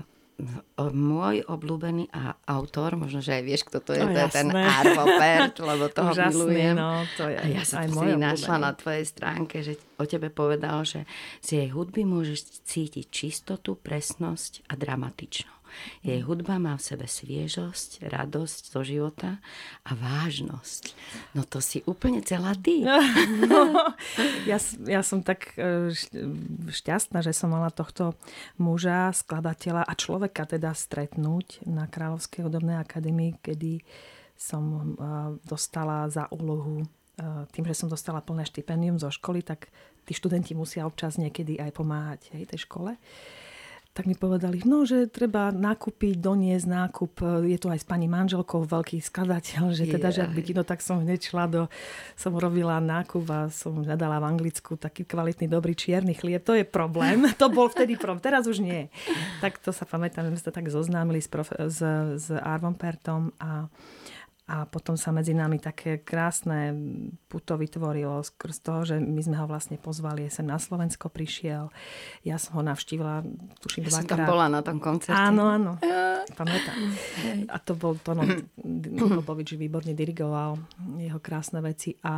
môj 0.96 1.44
obľúbený 1.44 2.08
a 2.16 2.40
autor, 2.48 2.96
možno, 2.96 3.20
že 3.20 3.40
aj 3.40 3.44
vieš, 3.44 3.62
kto 3.68 3.84
to 3.84 3.92
je, 3.92 4.04
no, 4.04 4.16
to 4.16 4.20
je 4.24 4.32
ten 4.32 4.48
Arvo 4.56 5.06
Pert, 5.20 5.56
lebo 5.60 5.86
toho 5.92 6.12
Úžasný, 6.16 6.32
milujem. 6.32 6.76
No, 6.80 7.04
to 7.20 7.28
je 7.28 7.36
a 7.36 7.46
ja 7.52 7.64
som 7.68 7.84
si 7.84 8.08
našla 8.16 8.56
na 8.56 8.72
tvojej 8.72 9.04
stránke, 9.04 9.60
že 9.60 9.76
o 10.00 10.08
tebe 10.08 10.32
povedal, 10.32 10.88
že 10.88 11.04
z 11.44 11.60
jej 11.60 11.68
hudby 11.76 12.08
môžeš 12.08 12.64
cítiť 12.64 13.06
čistotu, 13.12 13.76
presnosť 13.76 14.64
a 14.72 14.80
dramatičnosť. 14.80 15.59
Jej 16.04 16.24
hudba 16.24 16.58
má 16.58 16.76
v 16.76 16.86
sebe 16.86 17.06
sviežosť, 17.06 18.06
radosť 18.08 18.62
zo 18.72 18.82
života 18.82 19.40
a 19.84 19.92
vážnosť. 19.96 20.94
No 21.36 21.44
to 21.44 21.60
si 21.60 21.84
úplne 21.86 22.22
celá 22.24 22.54
ty. 22.58 22.86
No, 23.50 23.96
ja, 24.46 24.62
ja 24.86 25.02
som 25.02 25.26
tak 25.26 25.58
e, 25.58 25.90
šťastná, 26.70 27.24
že 27.24 27.34
som 27.34 27.50
mala 27.50 27.74
tohto 27.74 28.14
muža, 28.62 29.10
skladateľa 29.16 29.88
a 29.88 29.94
človeka 29.98 30.46
teda 30.46 30.76
stretnúť 30.76 31.66
na 31.66 31.90
Kráľovskej 31.90 32.46
hudobnej 32.46 32.78
akadémii, 32.78 33.42
kedy 33.42 33.82
som 34.38 34.64
e, 34.64 34.82
dostala 35.48 36.06
za 36.12 36.30
úlohu 36.30 36.84
e, 36.84 36.86
tým, 37.52 37.66
že 37.66 37.76
som 37.76 37.90
dostala 37.90 38.22
plné 38.22 38.46
štipendium 38.46 39.02
zo 39.02 39.10
školy, 39.10 39.42
tak 39.42 39.72
tí 40.06 40.14
študenti 40.14 40.54
musia 40.54 40.88
občas 40.88 41.20
niekedy 41.20 41.60
aj 41.60 41.72
pomáhať 41.76 42.22
hej, 42.34 42.50
tej 42.50 42.66
škole 42.66 42.98
tak 43.90 44.08
mi 44.08 44.16
povedali, 44.16 44.64
no, 44.64 44.88
že 44.88 45.12
treba 45.12 45.52
nakúpiť, 45.52 46.24
doniesť 46.24 46.68
nákup. 46.70 47.44
Je 47.44 47.58
to 47.60 47.68
aj 47.74 47.84
s 47.84 47.88
pani 47.90 48.08
manželkou 48.08 48.64
veľký 48.64 49.02
skladateľ, 49.04 49.76
že 49.76 49.92
teda, 49.92 50.14
že 50.14 50.24
ak 50.24 50.32
by 50.32 50.42
no, 50.56 50.64
tak 50.64 50.80
som 50.80 51.04
hneď 51.04 51.20
šla 51.20 51.46
do, 51.52 51.62
som 52.16 52.32
robila 52.38 52.80
nákup 52.80 53.26
a 53.28 53.40
som 53.52 53.84
hľadala 53.84 54.24
v 54.24 54.30
Anglicku 54.30 54.80
taký 54.80 55.04
kvalitný, 55.04 55.52
dobrý 55.52 55.76
čierny 55.76 56.16
chlieb. 56.16 56.46
To 56.48 56.56
je 56.56 56.64
problém. 56.64 57.28
To 57.42 57.52
bol 57.52 57.68
vtedy 57.68 58.00
problém. 58.00 58.24
Teraz 58.24 58.48
už 58.48 58.64
nie. 58.64 58.88
Tak 59.44 59.60
to 59.60 59.76
sa 59.76 59.84
pamätám, 59.84 60.30
že 60.30 60.38
sme 60.38 60.42
sa 60.48 60.52
tak 60.54 60.72
zoznámili 60.72 61.20
s, 61.20 61.28
prof, 61.28 61.50
s, 61.52 61.80
s 62.16 62.28
Arvom 62.32 62.78
Pertom 62.78 63.36
a 63.42 63.68
a 64.50 64.66
potom 64.66 64.98
sa 64.98 65.14
medzi 65.14 65.38
nami 65.38 65.62
také 65.62 66.02
krásne 66.02 66.74
puto 67.30 67.54
vytvorilo 67.54 68.26
skrz 68.26 68.56
toho, 68.66 68.82
že 68.82 68.98
my 68.98 69.22
sme 69.22 69.38
ho 69.38 69.46
vlastne 69.46 69.78
pozvali, 69.78 70.26
sem 70.34 70.42
na 70.42 70.58
Slovensko 70.58 71.14
prišiel. 71.14 71.70
Ja 72.26 72.42
som 72.42 72.58
ho 72.58 72.62
navštívila, 72.66 73.22
tuším, 73.62 73.86
ja 73.86 73.94
dvakrát. 73.94 74.10
som 74.10 74.10
tam 74.10 74.26
bola 74.26 74.46
na 74.50 74.66
tom 74.66 74.82
koncerte. 74.82 75.14
Áno, 75.14 75.46
áno. 75.46 75.78
Ja. 75.86 76.26
Pamätám. 76.34 76.78
A 77.46 77.58
to 77.62 77.78
bol 77.78 77.94
Tono 78.02 78.26
Klobovič, 78.98 79.54
výborne 79.54 79.94
dirigoval 79.94 80.58
jeho 80.98 81.22
krásne 81.22 81.62
veci. 81.62 81.94
A 82.02 82.18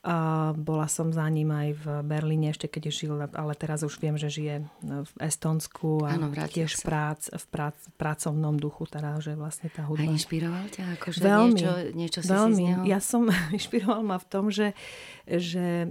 a 0.00 0.50
bola 0.56 0.88
som 0.88 1.12
za 1.12 1.28
ním 1.28 1.52
aj 1.52 1.68
v 1.76 1.84
Berlíne, 2.08 2.48
ešte 2.56 2.72
keď 2.72 2.82
žil, 2.88 3.20
ale 3.20 3.52
teraz 3.52 3.84
už 3.84 4.00
viem, 4.00 4.16
že 4.16 4.32
žije 4.32 4.64
v 4.80 5.12
Estonsku 5.20 6.08
a 6.08 6.16
ano, 6.16 6.32
tiež 6.32 6.80
prác, 6.80 7.28
v, 7.28 7.44
prác, 7.52 7.76
pracovnom 8.00 8.56
duchu, 8.56 8.88
teda, 8.88 9.20
že 9.20 9.36
vlastne 9.36 9.68
tá 9.68 9.84
hudba. 9.84 10.08
A 10.08 10.16
inšpiroval 10.16 10.72
ťa? 10.72 10.96
Akože 10.96 11.18
veľmi, 11.20 11.52
niečo, 11.52 11.72
niečo 11.92 12.20
si 12.24 12.32
veľmi. 12.32 12.56
si 12.56 12.56
z 12.56 12.64
neho... 12.64 12.82
Ja 12.88 12.98
som, 13.04 13.28
inšpiroval 13.60 14.00
ma 14.00 14.16
v 14.16 14.26
tom, 14.32 14.48
že, 14.48 14.72
že 15.28 15.84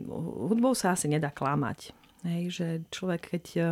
hudbou 0.50 0.74
sa 0.74 0.98
asi 0.98 1.06
nedá 1.06 1.30
klamať. 1.30 1.94
Hej, 2.20 2.44
že 2.52 2.68
človek, 2.92 3.32
keď 3.32 3.46
e, 3.56 3.64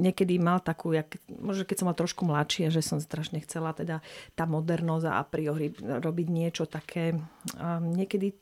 niekedy 0.00 0.40
mal 0.40 0.56
takú, 0.64 0.96
jak, 0.96 1.20
možno 1.28 1.68
keď 1.68 1.76
som 1.76 1.86
mal 1.92 1.98
trošku 1.98 2.24
mladšie, 2.24 2.72
že 2.72 2.80
som 2.80 2.96
strašne 2.96 3.44
chcela 3.44 3.76
teda 3.76 4.00
tá 4.32 4.48
modernosť 4.48 5.04
a 5.04 5.20
a 5.20 5.24
priori 5.28 5.68
robiť 5.76 6.26
niečo 6.32 6.64
také, 6.64 7.20
a 7.60 7.76
niekedy 7.76 8.32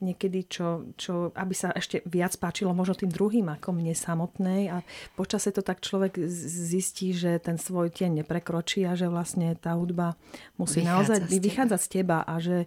niekedy, 0.00 0.48
čo, 0.48 0.90
čo, 0.96 1.30
aby 1.36 1.54
sa 1.54 1.70
ešte 1.76 2.00
viac 2.08 2.34
páčilo 2.40 2.72
možno 2.72 2.96
tým 2.96 3.12
druhým 3.12 3.46
ako 3.52 3.76
mne 3.76 3.92
samotnej. 3.92 4.72
A 4.72 4.80
počase 5.14 5.52
to 5.52 5.60
tak 5.60 5.84
človek 5.84 6.16
zistí, 6.28 7.12
že 7.12 7.36
ten 7.38 7.60
svoj 7.60 7.92
tieň 7.92 8.24
neprekročí 8.24 8.82
a 8.88 8.96
že 8.96 9.12
vlastne 9.12 9.54
tá 9.60 9.76
hudba 9.76 10.16
musí 10.56 10.80
vychádza 10.80 10.92
naozaj 10.96 11.18
z 11.28 11.38
vychádzať 11.40 11.80
z 11.80 11.88
teba 11.88 12.18
a 12.24 12.34
že, 12.40 12.58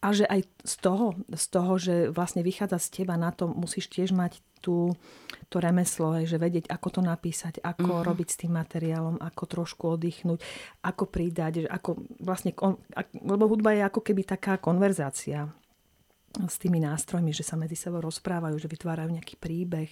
a 0.00 0.08
že 0.10 0.24
aj 0.24 0.40
z 0.64 0.74
toho, 0.80 1.06
z 1.30 1.44
toho, 1.48 1.72
že 1.76 1.94
vlastne 2.08 2.40
vychádza 2.40 2.80
z 2.80 2.88
teba 3.02 3.14
na 3.20 3.30
to 3.30 3.46
musíš 3.48 3.92
tiež 3.92 4.16
mať 4.16 4.40
tú, 4.58 4.92
to 5.48 5.62
remeslo, 5.62 6.18
že 6.26 6.36
vedieť, 6.36 6.66
ako 6.66 6.98
to 6.98 7.00
napísať, 7.00 7.62
ako 7.62 8.02
uh-huh. 8.02 8.06
robiť 8.06 8.28
s 8.28 8.38
tým 8.42 8.52
materiálom, 8.58 9.16
ako 9.22 9.42
trošku 9.46 9.94
oddychnúť, 9.94 10.42
ako 10.82 11.04
pridať, 11.06 11.64
že 11.64 11.68
ako 11.70 12.02
vlastne, 12.18 12.52
lebo 13.14 13.46
hudba 13.46 13.72
je 13.78 13.82
ako 13.86 14.00
keby 14.02 14.26
taká 14.26 14.58
konverzácia 14.58 15.48
s 16.36 16.60
tými 16.60 16.78
nástrojmi, 16.78 17.32
že 17.32 17.40
sa 17.40 17.56
medzi 17.56 17.74
sebou 17.74 18.04
rozprávajú, 18.04 18.60
že 18.60 18.68
vytvárajú 18.68 19.10
nejaký 19.10 19.40
príbeh, 19.40 19.88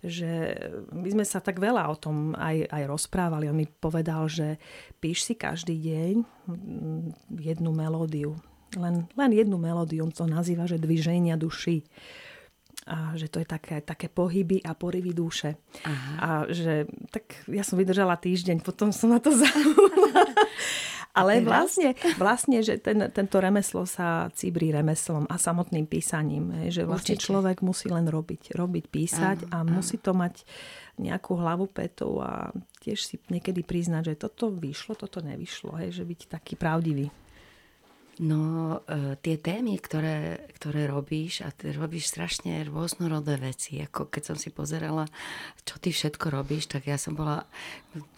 že 0.00 0.56
my 0.90 1.08
sme 1.12 1.24
sa 1.28 1.44
tak 1.44 1.60
veľa 1.60 1.86
o 1.92 1.96
tom 1.96 2.32
aj, 2.34 2.66
aj 2.72 2.82
rozprávali. 2.88 3.46
On 3.52 3.56
mi 3.56 3.68
povedal, 3.68 4.26
že 4.26 4.56
píš 4.98 5.28
si 5.28 5.34
každý 5.36 5.76
deň 5.76 6.14
mm, 6.24 7.06
jednu 7.36 7.70
melódiu. 7.70 8.40
Len, 8.76 9.08
len 9.12 9.30
jednu 9.32 9.56
melódiu, 9.60 10.04
on 10.04 10.12
to 10.12 10.24
nazýva, 10.24 10.68
že 10.68 10.80
dviženia 10.80 11.36
duši 11.36 11.84
a 12.88 13.12
že 13.12 13.28
to 13.28 13.44
je 13.44 13.46
také, 13.48 13.84
také 13.84 14.08
pohyby 14.08 14.64
a 14.64 14.72
porivy 14.72 15.12
duše. 15.12 15.60
Aha. 15.84 16.12
A 16.16 16.28
že 16.48 16.88
tak 17.12 17.44
ja 17.44 17.60
som 17.60 17.76
vydržala 17.76 18.16
týždeň, 18.16 18.64
potom 18.64 18.88
som 18.88 19.12
na 19.12 19.20
to 19.20 19.28
zabudla. 19.40 20.24
Ale 21.16 21.42
vlastne, 21.42 21.96
vlastne, 22.20 22.62
že 22.62 22.78
ten, 22.78 23.10
tento 23.10 23.36
remeslo 23.42 23.88
sa 23.88 24.30
cibrí 24.36 24.70
remeslom 24.70 25.26
a 25.26 25.34
samotným 25.40 25.88
písaním. 25.88 26.70
Že 26.70 26.86
vlastne 26.86 27.14
Určite. 27.16 27.26
človek 27.26 27.58
musí 27.64 27.90
len 27.90 28.06
robiť. 28.06 28.54
Robiť, 28.54 28.84
písať 28.86 29.38
áno, 29.46 29.50
a 29.50 29.56
áno. 29.64 29.70
musí 29.80 29.98
to 29.98 30.14
mať 30.14 30.46
nejakú 30.98 31.38
hlavu 31.38 31.70
petov 31.70 32.22
a 32.22 32.50
tiež 32.82 32.98
si 33.02 33.16
niekedy 33.30 33.62
priznať, 33.62 34.14
že 34.14 34.28
toto 34.28 34.50
vyšlo, 34.50 34.98
toto 34.98 35.22
nevyšlo. 35.22 35.78
Hej, 35.78 36.02
že 36.02 36.04
byť 36.06 36.20
taký 36.30 36.54
pravdivý. 36.58 37.10
No, 38.18 38.82
e, 38.90 39.14
tie 39.22 39.38
témy, 39.38 39.78
ktoré, 39.78 40.50
ktoré 40.58 40.90
robíš, 40.90 41.46
a 41.46 41.54
ty 41.54 41.70
robíš 41.70 42.10
strašne 42.10 42.66
rôznorodé 42.66 43.38
veci. 43.38 43.78
Ako 43.78 44.10
keď 44.10 44.34
som 44.34 44.36
si 44.36 44.50
pozerala, 44.50 45.06
čo 45.62 45.78
ty 45.78 45.94
všetko 45.94 46.26
robíš, 46.34 46.66
tak 46.66 46.90
ja 46.90 46.98
som 46.98 47.14
bola 47.14 47.46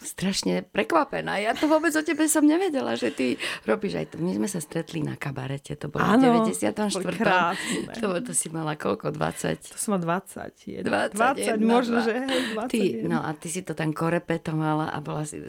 strašne 0.01 0.65
prekvapená. 0.67 1.39
Ja 1.39 1.53
to 1.55 1.69
vôbec 1.69 1.93
o 1.95 2.03
tebe 2.03 2.27
som 2.27 2.43
nevedela, 2.43 2.97
že 2.99 3.13
ty 3.13 3.37
robíš 3.63 4.01
aj 4.01 4.05
to. 4.13 4.15
My 4.19 4.35
sme 4.35 4.47
sa 4.49 4.59
stretli 4.59 4.99
na 5.05 5.15
kabarete, 5.15 5.77
to 5.77 5.87
bolo 5.87 6.03
Áno, 6.03 6.43
v 6.43 6.51
94. 6.51 6.91
krásne. 7.15 7.93
To, 8.01 8.17
to 8.19 8.33
si 8.35 8.51
mala 8.51 8.75
koľko? 8.75 9.13
20? 9.13 9.71
To 9.71 9.77
som 9.77 9.97
mal 9.97 10.01
20. 10.01 10.83
21, 10.83 11.15
20, 11.15 11.61
možno, 11.61 12.03
že 12.03 12.13
hej, 12.13 12.41
21. 12.57 12.73
Ty, 12.73 12.81
no 13.07 13.17
a 13.23 13.29
ty 13.37 13.47
si 13.47 13.61
to 13.63 13.73
tam 13.77 13.95
korepetovala 13.95 14.91
a 14.91 14.97
bola 14.99 15.23
si, 15.23 15.39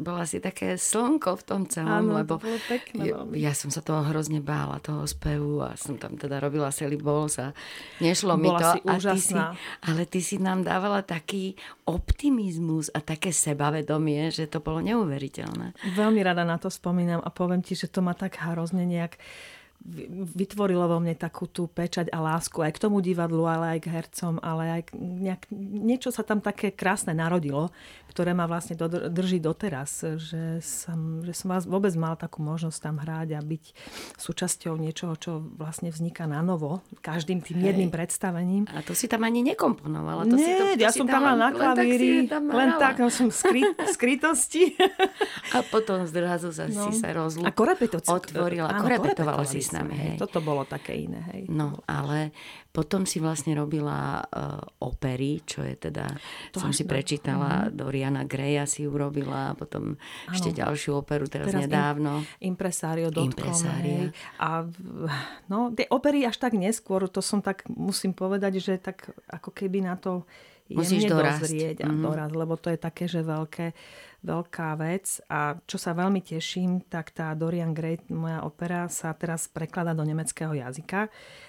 bola 0.00 0.24
si 0.24 0.40
také 0.40 0.80
slnko 0.80 1.36
v 1.36 1.42
tom 1.44 1.62
celom, 1.68 2.10
Áno, 2.10 2.16
lebo 2.16 2.40
to 2.40 2.48
pekné 2.70 3.12
ja, 3.12 3.50
ja 3.50 3.52
som 3.52 3.68
sa 3.68 3.84
toho 3.96 4.12
hrozne 4.12 4.44
bála, 4.44 4.76
toho 4.84 5.08
spevu 5.08 5.64
a 5.64 5.72
som 5.80 5.96
tam 5.96 6.20
teda 6.20 6.36
robila 6.36 6.68
celý 6.68 7.00
bols 7.00 7.40
a 7.40 7.56
nešlo 8.04 8.36
mi 8.36 8.52
Bola 8.52 8.60
to. 8.60 8.68
si 8.76 8.78
a 8.84 8.84
ty 8.84 8.92
si, 8.92 9.32
úžasná. 9.32 9.44
ale 9.80 10.02
ty 10.04 10.20
si 10.20 10.36
nám 10.36 10.60
dávala 10.60 11.00
taký 11.00 11.56
optimizmus 11.88 12.92
a 12.92 13.00
také 13.00 13.32
sebavedomie, 13.32 14.28
že 14.28 14.44
to 14.44 14.60
bolo 14.60 14.84
neuveriteľné. 14.84 15.96
Veľmi 15.96 16.20
rada 16.20 16.44
na 16.44 16.60
to 16.60 16.68
spomínam 16.68 17.24
a 17.24 17.32
poviem 17.32 17.64
ti, 17.64 17.72
že 17.72 17.88
to 17.88 18.04
ma 18.04 18.12
tak 18.12 18.36
hrozne 18.36 18.84
nejak 18.84 19.16
vy- 19.16 19.55
vytvorilo 20.32 20.86
vo 20.86 20.98
mne 20.98 21.14
takú 21.14 21.46
tú 21.46 21.66
pečať 21.66 22.10
a 22.10 22.18
lásku 22.18 22.58
aj 22.58 22.72
k 22.74 22.82
tomu 22.82 22.98
divadlu, 22.98 23.44
ale 23.44 23.76
aj 23.76 23.80
k 23.82 23.92
hercom, 23.92 24.34
ale 24.40 24.62
aj 24.70 24.82
nejak, 24.96 25.42
niečo 25.54 26.10
sa 26.10 26.22
tam 26.22 26.40
také 26.40 26.70
krásne 26.70 27.12
narodilo, 27.12 27.70
ktoré 28.10 28.32
ma 28.32 28.48
vlastne 28.48 28.74
dodr- 28.74 29.12
drží 29.12 29.38
doteraz, 29.38 30.16
že 30.16 30.58
som, 30.58 31.20
že 31.20 31.36
som 31.36 31.52
vás 31.52 31.68
vôbec 31.68 31.92
mal 31.94 32.16
takú 32.16 32.40
možnosť 32.40 32.78
tam 32.80 32.96
hrať 32.96 33.36
a 33.36 33.40
byť 33.40 33.64
súčasťou 34.16 34.74
niečoho, 34.74 35.12
čo 35.14 35.38
vlastne 35.54 35.92
vzniká 35.92 36.24
na 36.24 36.40
novo, 36.40 36.80
každým 37.04 37.44
tým 37.44 37.60
Hej. 37.60 37.66
jedným 37.70 37.90
predstavením. 37.92 38.64
A 38.72 38.80
to 38.80 38.96
si 38.96 39.04
tam 39.06 39.22
ani 39.22 39.44
nekomponovala. 39.44 40.24
To 40.24 40.34
si 40.34 40.48
to, 40.48 40.64
Nie, 40.64 40.74
to 40.80 40.82
ja 40.82 40.90
si 40.90 40.98
som 40.98 41.06
tam 41.06 41.20
mala 41.20 41.34
na 41.36 41.46
len 41.46 41.52
tak 41.52 41.60
klavíri, 41.76 42.08
tam 42.26 42.42
len 42.48 42.70
tak, 42.80 42.94
no 42.98 43.12
som 43.12 43.28
skry, 43.28 43.60
skrytosti. 43.86 44.72
A 45.52 45.60
potom 45.62 46.02
zrazu 46.08 46.50
sa, 46.50 46.64
No. 46.66 46.88
si 46.90 46.98
sa 46.98 47.12
rozlú... 47.12 47.44
A 47.44 47.52
korepetovala 47.52 49.44
si 49.44 49.60
sme, 49.66 49.90
hej. 49.90 50.16
Toto 50.16 50.38
bolo 50.38 50.62
také 50.62 50.94
iné, 50.96 51.20
hej. 51.28 51.42
No, 51.46 51.82
ale 51.84 52.30
potom 52.70 53.02
si 53.02 53.18
vlastne 53.18 53.52
robila 53.52 53.96
uh, 54.20 54.58
opery, 54.80 55.42
čo 55.42 55.60
je 55.60 55.74
teda, 55.74 56.06
To 56.50 56.58
som 56.58 56.70
si 56.70 56.84
prečítala, 56.84 57.46
Doriana 57.68 58.22
Greya 58.22 58.62
si 58.64 58.84
urobila, 58.84 59.50
a 59.50 59.54
potom 59.54 59.98
ešte 60.28 60.52
ďalšiu 60.52 60.94
operu 60.96 61.24
teraz, 61.24 61.48
Teraz 61.48 61.58
im- 61.58 61.66
nedávno. 61.66 62.12
Impresario 62.38 63.08
dotkom, 63.08 63.26
Impresaria. 63.44 63.98
hej. 64.02 64.14
A 64.38 64.62
no, 65.46 65.70
tie 65.70 65.86
opery 65.88 66.22
až 66.22 66.38
tak 66.38 66.54
neskôr, 66.54 67.06
to 67.06 67.20
som 67.20 67.40
tak, 67.40 67.64
musím 67.66 68.12
povedať, 68.12 68.58
že 68.58 68.76
tak 68.76 69.02
ako 69.26 69.50
keby 69.50 69.82
na 69.82 69.96
to 69.96 70.22
Musíš 70.68 71.06
dorásť. 71.06 71.46
dozrieť 71.46 71.78
a 71.80 71.88
Mhm. 71.88 72.02
doraz, 72.02 72.30
lebo 72.32 72.54
to 72.54 72.68
je 72.68 72.76
také, 72.76 73.06
že 73.06 73.22
veľké, 73.22 73.70
veľká 74.26 74.74
vec. 74.82 75.22
A 75.30 75.54
čo 75.70 75.78
sa 75.78 75.94
veľmi 75.94 76.18
teším, 76.18 76.82
tak 76.90 77.14
tá 77.14 77.30
Dorian 77.38 77.70
Gray, 77.70 78.02
moja 78.10 78.42
opera, 78.42 78.90
sa 78.90 79.14
teraz 79.14 79.46
prekladá 79.46 79.94
do 79.94 80.02
nemeckého 80.02 80.50
jazyka 80.50 81.06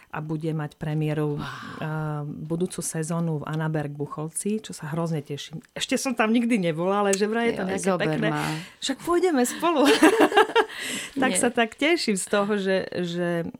a 0.07 0.23
bude 0.23 0.47
mať 0.55 0.79
premiéru 0.79 1.35
wow. 1.35 2.23
budúcu 2.23 2.79
sezónu 2.79 3.43
v 3.43 3.47
Anaberg 3.51 3.91
Bucholci, 3.91 4.63
čo 4.63 4.71
sa 4.71 4.87
hrozne 4.95 5.19
teším. 5.19 5.59
Ešte 5.75 5.99
som 5.99 6.15
tam 6.15 6.31
nikdy 6.31 6.55
nebola, 6.55 7.03
ale 7.03 7.11
že 7.11 7.27
vraj 7.27 7.51
je 7.51 7.59
to 7.59 7.65
nejaké 7.67 7.91
pekné. 7.99 8.29
ma. 8.31 8.47
Však 8.79 8.97
pôjdeme 9.03 9.43
spolu. 9.43 9.83
tak 11.21 11.31
Nie. 11.35 11.41
sa 11.43 11.49
tak 11.51 11.75
teším 11.75 12.15
z 12.15 12.27
toho, 12.31 12.55
že, 12.55 12.87
že, 13.03 13.51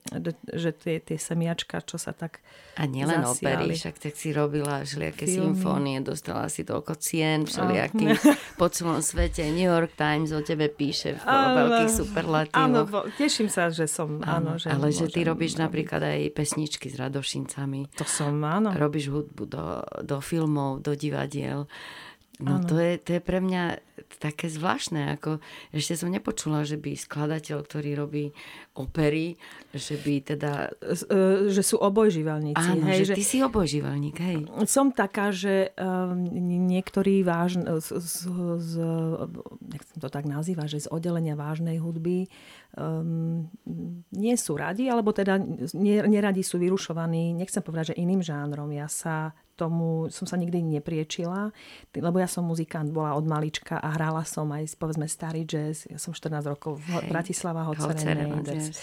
že 0.56 0.70
tie, 0.72 0.96
tie 1.04 1.18
semiačka, 1.20 1.84
čo 1.84 2.00
sa 2.00 2.16
tak 2.16 2.40
A 2.78 2.86
nielen 2.86 3.20
opery, 3.22 3.74
však 3.74 3.98
tak 3.98 4.14
si 4.14 4.30
robila 4.30 4.80
všelijaké 4.80 5.26
Filmy. 5.26 5.50
symfónie, 5.52 5.98
dostala 6.00 6.46
si 6.46 6.62
toľko 6.62 6.94
cien 6.94 7.42
všelijakých 7.42 8.22
po 8.60 8.66
celom 8.68 8.98
svete. 9.00 9.42
New 9.48 9.66
York 9.66 9.92
Times 9.92 10.30
o 10.30 10.40
tebe 10.40 10.68
píše 10.68 11.14
v 11.14 11.20
veľkých 11.20 11.84
Áno, 11.84 11.98
superlatívoch. 11.98 12.86
bo- 12.86 13.06
teším 13.12 13.48
sa, 13.48 13.66
že 13.68 13.84
som, 13.84 14.22
áno, 14.22 14.56
že 14.56 14.70
ale 14.70 14.88
že 14.88 15.04
ty 15.04 15.20
môžem 15.20 15.28
robíš 15.28 15.52
robiť. 15.52 15.64
napríklad 15.64 16.02
aj 16.04 16.20
pesničky 16.32 16.86
s 16.86 16.96
Radošincami. 16.96 17.80
To 17.94 18.04
som, 18.04 18.38
áno. 18.40 18.70
Robíš 18.70 19.10
hudbu 19.10 19.42
do, 19.44 19.64
do 20.00 20.16
filmov, 20.20 20.78
do 20.80 20.94
divadiel. 20.94 21.66
No 22.38 22.62
to 22.62 22.78
je, 22.78 23.02
to 23.02 23.18
je 23.18 23.20
pre 23.22 23.42
mňa 23.42 23.82
také 24.22 24.46
zvláštne, 24.46 25.18
ako 25.18 25.42
ešte 25.74 25.98
som 25.98 26.06
nepočula, 26.06 26.62
že 26.62 26.78
by 26.78 26.94
skladateľ, 26.94 27.66
ktorý 27.66 27.98
robí 27.98 28.30
opery, 28.78 29.34
že 29.74 29.98
by 29.98 30.14
teda... 30.22 30.70
E, 30.78 31.50
že 31.50 31.62
sú 31.66 31.82
obojživelníci. 31.82 32.78
Áno, 32.78 32.86
hej, 32.94 33.10
že 33.10 33.18
ty 33.18 33.26
si 33.26 33.42
obojživelník, 33.42 34.16
hej. 34.22 34.46
Som 34.70 34.94
taká, 34.94 35.34
že 35.34 35.74
um, 35.74 36.14
niektorí 36.70 37.26
vážn, 37.26 37.66
z, 37.82 37.98
z, 37.98 38.14
z, 38.62 38.72
nechcem 39.58 39.98
to 39.98 40.06
tak 40.06 40.24
nazývať, 40.30 40.78
že 40.78 40.86
z 40.86 40.88
oddelenia 40.94 41.34
vážnej 41.34 41.82
hudby 41.82 42.30
um, 42.78 43.50
nie 44.14 44.36
sú 44.38 44.54
radi, 44.54 44.86
alebo 44.86 45.10
teda 45.10 45.42
neradi 45.74 46.46
sú 46.46 46.62
vyrušovaní, 46.62 47.34
nechcem 47.34 47.66
povedať, 47.66 47.94
že 47.94 47.98
iným 47.98 48.22
žánrom. 48.22 48.70
Ja 48.70 48.86
sa 48.86 49.34
tomu 49.58 50.06
som 50.14 50.30
sa 50.30 50.38
nikdy 50.38 50.62
nepriečila, 50.78 51.50
lebo 51.98 52.16
ja 52.22 52.30
som 52.30 52.46
muzikant, 52.46 52.94
bola 52.94 53.18
od 53.18 53.26
malička 53.26 53.82
a 53.82 53.98
hrála 53.98 54.22
som 54.22 54.46
aj 54.54 54.78
povedzme 54.78 55.10
starý 55.10 55.42
jazz. 55.42 55.90
Ja 55.90 55.98
som 55.98 56.14
14 56.14 56.46
rokov 56.46 56.78
v. 56.78 57.10
Bratislava 57.10 57.66
Hocerenej. 57.66 58.46
jazz. 58.46 58.78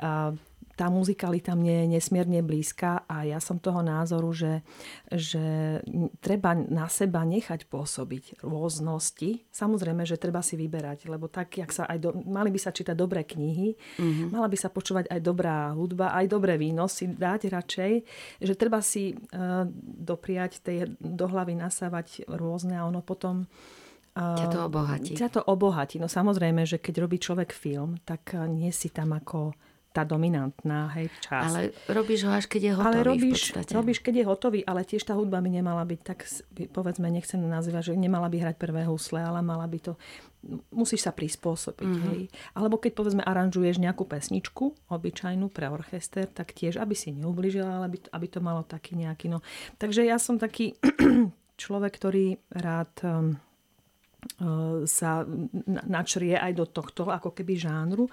A 0.00 0.32
tá 0.74 0.90
muzikalita 0.90 1.54
mne 1.54 1.86
je 1.86 1.86
nesmierne 1.98 2.42
blízka 2.42 3.06
a 3.06 3.22
ja 3.22 3.38
som 3.38 3.62
toho 3.62 3.80
názoru, 3.80 4.34
že, 4.34 4.66
že 5.10 5.78
treba 6.18 6.54
na 6.54 6.90
seba 6.90 7.22
nechať 7.22 7.70
pôsobiť 7.70 8.42
rôznosti. 8.42 9.46
Samozrejme, 9.54 10.02
že 10.02 10.18
treba 10.18 10.42
si 10.42 10.58
vyberať, 10.58 11.06
lebo 11.06 11.30
tak, 11.30 11.58
jak 11.62 11.70
sa 11.70 11.86
aj 11.86 11.98
do, 12.02 12.10
mali 12.26 12.50
by 12.50 12.58
sa 12.58 12.74
čítať 12.74 12.94
dobré 12.98 13.22
knihy, 13.22 13.74
mm-hmm. 13.74 14.34
mala 14.34 14.50
by 14.50 14.58
sa 14.58 14.68
počúvať 14.68 15.10
aj 15.10 15.20
dobrá 15.22 15.70
hudba, 15.72 16.14
aj 16.14 16.26
dobré 16.26 16.58
víno 16.58 16.90
si 16.90 17.06
dať 17.06 17.54
radšej, 17.54 17.92
že 18.42 18.54
treba 18.58 18.82
si 18.82 19.14
uh, 19.14 19.66
dopriať 19.82 20.62
tej, 20.62 20.90
do 20.98 21.26
hlavy 21.30 21.54
nasávať 21.54 22.26
rôzne 22.26 22.74
a 22.74 22.86
ono 22.86 23.00
potom 23.00 23.46
Ťa 24.14 24.46
to 24.46 24.60
obohatí. 24.70 25.12
Ťa 25.18 25.28
to 25.34 25.40
obohatí. 25.42 25.98
No 25.98 26.06
samozrejme, 26.06 26.62
že 26.62 26.78
keď 26.78 27.02
robí 27.02 27.18
človek 27.18 27.50
film, 27.50 27.98
tak 28.06 28.38
eh, 28.38 28.46
nie 28.46 28.70
si 28.70 28.94
tam 28.94 29.10
ako 29.10 29.58
tá 29.94 30.02
dominantná 30.02 30.90
hej, 30.98 31.06
časť. 31.22 31.46
Ale 31.54 31.60
robíš 31.86 32.26
ho 32.26 32.34
až 32.34 32.50
keď 32.50 32.62
je 32.66 32.72
hotový 32.74 32.90
ale 32.90 33.06
robíš, 33.06 33.30
v 33.30 33.62
podstate. 33.62 33.72
robíš, 33.78 33.98
keď 34.02 34.14
je 34.18 34.24
hotový, 34.26 34.60
ale 34.66 34.82
tiež 34.82 35.06
tá 35.06 35.14
hudba 35.14 35.38
by 35.38 35.50
nemala 35.54 35.86
byť 35.86 36.00
tak, 36.02 36.26
povedzme, 36.74 37.06
nechcem 37.06 37.38
nazývať, 37.38 37.94
že 37.94 38.02
nemala 38.02 38.26
by 38.26 38.42
hrať 38.42 38.56
prvé 38.58 38.82
husle, 38.90 39.22
ale 39.22 39.38
mala 39.38 39.70
by 39.70 39.78
to, 39.78 39.92
musíš 40.74 41.06
sa 41.06 41.14
prispôsobiť. 41.14 41.86
Mhm. 41.86 41.94
Mm-hmm. 41.94 42.10
Hej. 42.10 42.22
Alebo 42.58 42.76
keď, 42.82 42.92
povedzme, 42.98 43.22
aranžuješ 43.22 43.78
nejakú 43.78 44.02
pesničku, 44.02 44.74
obyčajnú 44.90 45.46
pre 45.54 45.70
orchester, 45.70 46.26
tak 46.26 46.50
tiež, 46.50 46.82
aby 46.82 46.98
si 46.98 47.14
neubližila, 47.14 47.78
ale 47.78 47.94
aby, 47.94 47.98
aby 48.10 48.26
to 48.26 48.42
malo 48.42 48.66
taký 48.66 48.98
nejaký, 48.98 49.30
no. 49.30 49.46
Takže 49.78 50.02
ja 50.02 50.18
som 50.18 50.42
taký 50.42 50.74
človek, 51.62 51.92
ktorý 51.94 52.42
rád 52.50 52.92
um, 53.06 53.38
sa 54.84 55.22
na- 55.64 55.84
načrie 55.84 56.34
aj 56.34 56.52
do 56.52 56.64
tohto 56.64 57.06
ako 57.06 57.30
keby 57.30 57.54
žánru, 57.54 58.08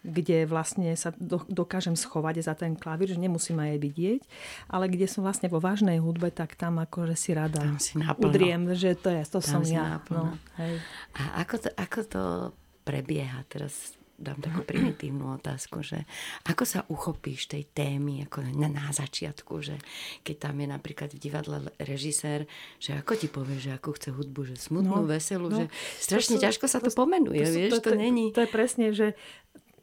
kde 0.00 0.44
vlastne 0.44 0.92
sa 0.92 1.10
do, 1.12 1.42
dokážem 1.46 1.92
schovať 1.92 2.40
za 2.40 2.54
ten 2.54 2.72
klavír, 2.72 3.10
že 3.10 3.18
nemusím 3.18 3.58
aj 3.58 3.76
vidieť, 3.76 4.20
ale 4.66 4.86
kde 4.86 5.04
som 5.04 5.20
vlastne 5.20 5.46
vo 5.46 5.58
vážnej 5.58 5.98
hudbe, 5.98 6.30
tak 6.30 6.54
tam 6.54 6.78
akože 6.78 7.14
si 7.14 7.30
rada 7.32 7.58
Tam 7.58 7.76
si 7.76 7.98
naplno. 7.98 8.30
udriem, 8.30 8.62
že 8.72 8.94
to 8.94 9.10
je, 9.10 9.22
to 9.24 9.38
Tam 9.38 9.50
som 9.58 9.62
ja. 9.62 9.98
naplno. 9.98 10.32
No, 10.32 10.38
hej. 10.58 10.78
A 11.14 11.42
ako 11.42 11.54
to, 11.58 11.68
ako 11.74 12.00
to 12.06 12.22
prebieha 12.82 13.42
teraz? 13.46 13.98
Dám 14.16 14.40
takú 14.40 14.64
primitívnu 14.64 15.28
otázku, 15.34 15.80
že 15.80 16.08
ako 16.42 16.64
sa 16.64 16.80
uchopíš 16.86 17.46
tej 17.46 17.68
témy 17.68 18.24
ako 18.24 18.48
na, 18.50 18.66
na 18.66 18.88
začiatku, 18.88 19.60
že 19.60 19.76
keď 20.22 20.36
tam 20.40 20.56
je 20.56 20.66
napríklad 20.66 21.10
v 21.10 21.20
divadle 21.20 21.56
režisér, 21.76 22.48
že 22.76 22.94
ako 22.94 23.12
ti 23.12 23.28
povie, 23.28 23.56
že 23.58 23.72
ako 23.72 23.92
chce 23.92 24.10
hudbu, 24.10 24.40
že 24.46 24.56
smutnú, 24.56 24.96
No, 24.96 25.04
veselú, 25.04 25.46
no. 25.46 25.58
že 25.58 25.64
strašne 26.00 26.34
To 26.34 26.40
sú- 26.40 26.44
ťažko 26.44 26.64
sa 26.66 26.78
to, 26.78 26.88
to- 26.88 26.96
pomenuje, 26.96 27.42
sú- 27.42 27.54
vieš, 27.54 27.72
to, 27.74 27.80
to, 27.82 27.92
není. 27.94 28.32
To 28.32 28.40
je 28.40 28.48
presne, 28.48 28.86
že 28.90 29.12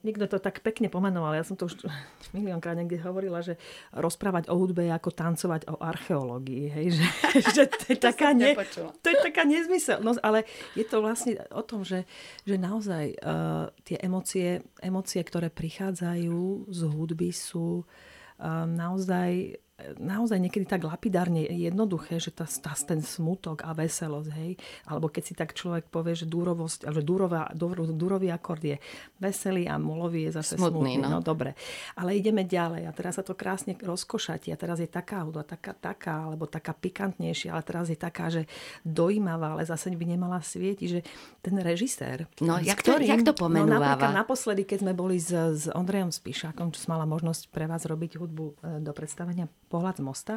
niekto 0.04 0.28
to 0.28 0.38
tak 0.38 0.60
pekne 0.60 0.92
pomenoval. 0.92 1.34
Ja 1.34 1.48
som 1.48 1.56
to 1.56 1.72
už 1.72 1.88
miliónkrát 2.38 2.76
niekde 2.76 3.00
hovorila, 3.02 3.40
že 3.40 3.56
rozprávať 3.96 4.52
o 4.52 4.56
hudbe 4.60 4.86
je 4.86 4.94
ako 4.94 5.10
tancovať 5.16 5.72
o 5.72 5.80
archeológii. 5.80 6.66
Hej? 6.70 6.86
Že, 7.00 7.06
že 7.56 7.64
to, 7.72 7.84
je 7.90 7.98
taká 7.98 8.36
ne, 8.36 8.54
to 9.00 9.08
je 9.08 9.18
taká 9.18 9.48
nezmyselnosť, 9.48 10.20
ale 10.20 10.44
je 10.76 10.86
to 10.86 11.00
vlastne 11.00 11.40
o 11.50 11.64
tom, 11.64 11.88
že, 11.88 12.04
že 12.44 12.60
naozaj 12.60 13.18
uh, 13.24 13.72
tie 13.88 13.98
emócie, 14.04 14.62
emócie, 14.84 15.24
ktoré 15.24 15.48
prichádzajú 15.48 16.68
z 16.70 16.80
hudby 16.92 17.32
sú 17.32 17.82
uh, 17.82 18.68
naozaj 18.68 19.63
naozaj 19.98 20.38
niekedy 20.38 20.70
tak 20.70 20.86
lapidárne 20.86 21.50
jednoduché, 21.50 22.22
že 22.22 22.30
tá, 22.30 22.46
tá, 22.46 22.78
ten 22.78 23.02
smutok 23.02 23.66
a 23.66 23.74
veselosť, 23.74 24.30
hej, 24.38 24.52
alebo 24.86 25.10
keď 25.10 25.24
si 25.26 25.34
tak 25.34 25.58
človek 25.58 25.90
povie, 25.90 26.14
že 26.14 26.30
dúrovosť, 26.30 26.94
že 26.94 27.02
dúrová, 27.02 27.50
dúrový 27.58 28.30
akord 28.30 28.62
je 28.62 28.78
veselý 29.18 29.66
a 29.66 29.82
molový 29.82 30.30
je 30.30 30.38
zase 30.38 30.62
smutný. 30.62 31.02
smutný. 31.02 31.10
No. 31.10 31.18
no 31.18 31.20
dobre. 31.26 31.58
Ale 31.98 32.14
ideme 32.14 32.46
ďalej 32.46 32.86
a 32.86 32.92
teraz 32.94 33.18
sa 33.18 33.26
to 33.26 33.34
krásne 33.34 33.74
rozkošatí 33.74 34.54
a 34.54 34.58
teraz 34.62 34.78
je 34.78 34.86
taká 34.86 35.26
hudba, 35.26 35.42
taká, 35.42 35.74
taká, 35.74 36.30
alebo 36.30 36.46
taká 36.46 36.78
pikantnejšia, 36.78 37.58
ale 37.58 37.66
teraz 37.66 37.90
je 37.90 37.98
taká, 37.98 38.30
že 38.30 38.46
dojímavá, 38.86 39.58
ale 39.58 39.66
zase 39.66 39.90
by 39.90 40.06
nemala 40.06 40.38
svietiť, 40.38 40.88
že 40.90 41.02
ten 41.42 41.58
režisér, 41.58 42.30
No, 42.42 42.60
jak 42.60 42.82
to, 42.82 42.94
ktorým, 42.94 43.10
jak 43.10 43.24
to 43.26 43.34
pomenúváva? 43.34 43.74
No, 43.74 43.82
napríklad 43.82 44.14
naposledy, 44.14 44.64
keď 44.68 44.78
sme 44.86 44.94
boli 44.94 45.18
s, 45.18 45.32
s 45.34 45.66
Ondrejom 45.72 46.12
Spíšakom, 46.12 46.70
čo 46.76 46.80
som 46.82 46.98
mala 46.98 47.06
možnosť 47.06 47.50
pre 47.50 47.66
vás 47.66 47.88
robiť 47.88 48.20
hudbu 48.20 48.46
e, 48.46 48.54
do 48.84 48.92
predstavenia 48.92 49.48
pohľad 49.74 49.98
z 49.98 50.06
mosta, 50.06 50.36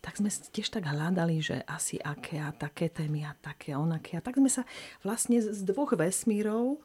tak 0.00 0.20
sme 0.20 0.32
tiež 0.32 0.72
tak 0.72 0.88
hľadali, 0.88 1.40
že 1.40 1.60
asi 1.68 2.00
aké 2.00 2.40
a 2.40 2.52
také 2.52 2.88
témy 2.88 3.24
a 3.24 3.32
také 3.36 3.76
onaké. 3.76 4.20
A 4.20 4.24
tak 4.24 4.36
sme 4.40 4.48
sa 4.48 4.64
vlastne 5.00 5.40
z 5.40 5.60
dvoch 5.64 5.96
vesmírov, 5.96 6.80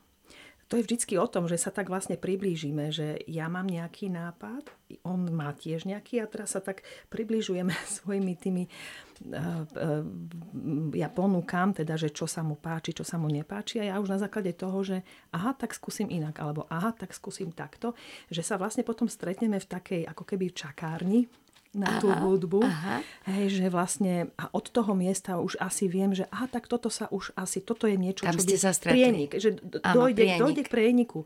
to 0.69 0.77
je 0.77 0.85
vždycky 0.85 1.17
o 1.17 1.25
tom, 1.25 1.49
že 1.49 1.57
sa 1.57 1.73
tak 1.73 1.89
vlastne 1.89 2.13
priblížime, 2.13 2.93
že 2.93 3.17
ja 3.25 3.49
mám 3.49 3.65
nejaký 3.65 4.13
nápad, 4.13 4.69
on 5.01 5.25
má 5.33 5.49
tiež 5.57 5.89
nejaký 5.89 6.21
a 6.21 6.29
teraz 6.29 6.53
sa 6.53 6.61
tak 6.61 6.85
približujeme 7.09 7.73
svojimi 7.97 8.37
tými, 8.37 8.69
eh, 8.69 9.65
eh, 9.65 10.05
ja 10.93 11.09
ponúkam 11.09 11.73
teda, 11.73 11.97
že 11.97 12.13
čo 12.13 12.29
sa 12.29 12.45
mu 12.45 12.53
páči, 12.53 12.93
čo 12.93 13.01
sa 13.01 13.17
mu 13.17 13.25
nepáči 13.33 13.81
a 13.81 13.89
ja 13.89 13.95
už 13.97 14.13
na 14.13 14.21
základe 14.21 14.53
toho, 14.53 14.85
že 14.85 15.01
aha, 15.33 15.57
tak 15.57 15.73
skúsim 15.73 16.05
inak, 16.05 16.37
alebo 16.37 16.69
aha, 16.69 16.93
tak 16.93 17.17
skúsim 17.17 17.49
takto, 17.49 17.97
že 18.29 18.45
sa 18.45 18.61
vlastne 18.61 18.85
potom 18.85 19.09
stretneme 19.09 19.57
v 19.57 19.67
takej 19.67 20.01
ako 20.05 20.21
keby 20.21 20.53
čakárni, 20.53 21.25
na 21.73 21.85
aha, 21.85 22.01
tú 22.01 22.09
hudbu. 22.09 22.65
Aha. 22.65 23.05
Hej, 23.29 23.61
že 23.61 23.65
vlastne 23.69 24.33
a 24.41 24.49
od 24.49 24.65
toho 24.73 24.97
miesta 24.97 25.37
už 25.37 25.61
asi 25.61 25.85
viem, 25.85 26.17
že 26.17 26.25
aha, 26.33 26.49
tak 26.49 26.65
toto 26.65 26.89
sa 26.89 27.05
už 27.13 27.29
asi, 27.37 27.61
toto 27.61 27.85
je 27.85 27.93
niečo, 27.93 28.25
Tam 28.25 28.33
čo 28.33 28.41
ste 28.41 28.57
by... 28.57 28.61
sa 28.61 28.71
stretli. 28.73 28.97
Prienik, 28.97 29.31
že 29.37 29.49
dojde, 29.85 30.17
prienik. 30.17 30.41
dojde 30.41 30.61
k 30.65 30.69
prieniku. 30.69 31.19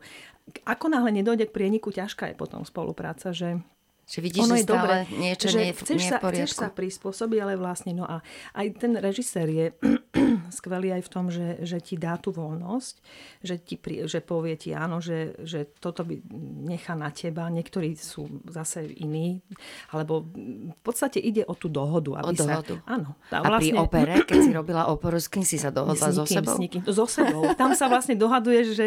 Ako 0.68 0.92
náhle 0.92 1.08
nedojde 1.16 1.48
k 1.48 1.56
prieniku, 1.56 1.88
ťažká 1.88 2.28
je 2.32 2.36
potom 2.36 2.60
spolupráca, 2.68 3.32
že 3.32 3.64
že 4.04 4.20
vidíš, 4.20 4.44
ono 4.44 4.54
že 4.54 4.60
je 4.60 4.66
stále 4.68 4.76
dobré, 4.76 4.96
niečo 5.16 5.46
že 5.48 5.60
nie, 5.64 5.72
chceš, 5.72 5.96
nie 5.96 6.10
sa, 6.12 6.18
chceš 6.20 6.50
sa 6.52 6.68
prispôsobiť, 6.68 7.38
ale 7.40 7.54
vlastne, 7.56 7.96
no 7.96 8.04
a 8.04 8.20
aj 8.52 8.66
ten 8.76 8.92
režisér 9.00 9.48
je 9.48 9.66
skvelý 10.60 10.92
aj 11.00 11.02
v 11.08 11.10
tom, 11.10 11.32
že, 11.32 11.64
že 11.64 11.80
ti 11.80 11.96
dá 11.96 12.20
tú 12.20 12.28
voľnosť, 12.28 12.94
že, 13.40 13.56
ti, 13.64 13.80
že 13.80 14.20
povie 14.20 14.60
ti 14.60 14.76
áno, 14.76 15.00
že, 15.00 15.40
že 15.40 15.64
toto 15.80 16.04
by 16.04 16.20
nechá 16.68 16.92
na 16.92 17.08
teba, 17.08 17.48
niektorí 17.48 17.96
sú 17.96 18.44
zase 18.44 18.84
iní, 18.92 19.40
alebo 19.88 20.28
v 20.68 20.80
podstate 20.84 21.16
ide 21.16 21.48
o 21.48 21.56
tú 21.56 21.72
dohodu. 21.72 22.20
Aby 22.20 22.36
o 22.36 22.44
dohodu. 22.44 22.74
Sa, 22.84 23.00
áno. 23.00 23.16
A, 23.32 23.40
a 23.40 23.48
vlastne, 23.56 23.72
pri 23.72 23.80
opere, 23.80 24.14
keď 24.28 24.38
si 24.44 24.52
robila 24.52 24.92
oporu, 24.92 25.16
s 25.16 25.32
kým 25.32 25.48
si 25.48 25.56
sa 25.56 25.72
dohodla 25.72 26.12
so 26.12 26.28
sebou? 26.28 26.54
S 26.54 26.60
nikým, 26.60 26.84
so 26.84 27.08
sebou. 27.08 27.48
Tam 27.56 27.72
sa 27.72 27.88
vlastne 27.88 28.20
dohaduješ, 28.20 28.66
že 28.76 28.86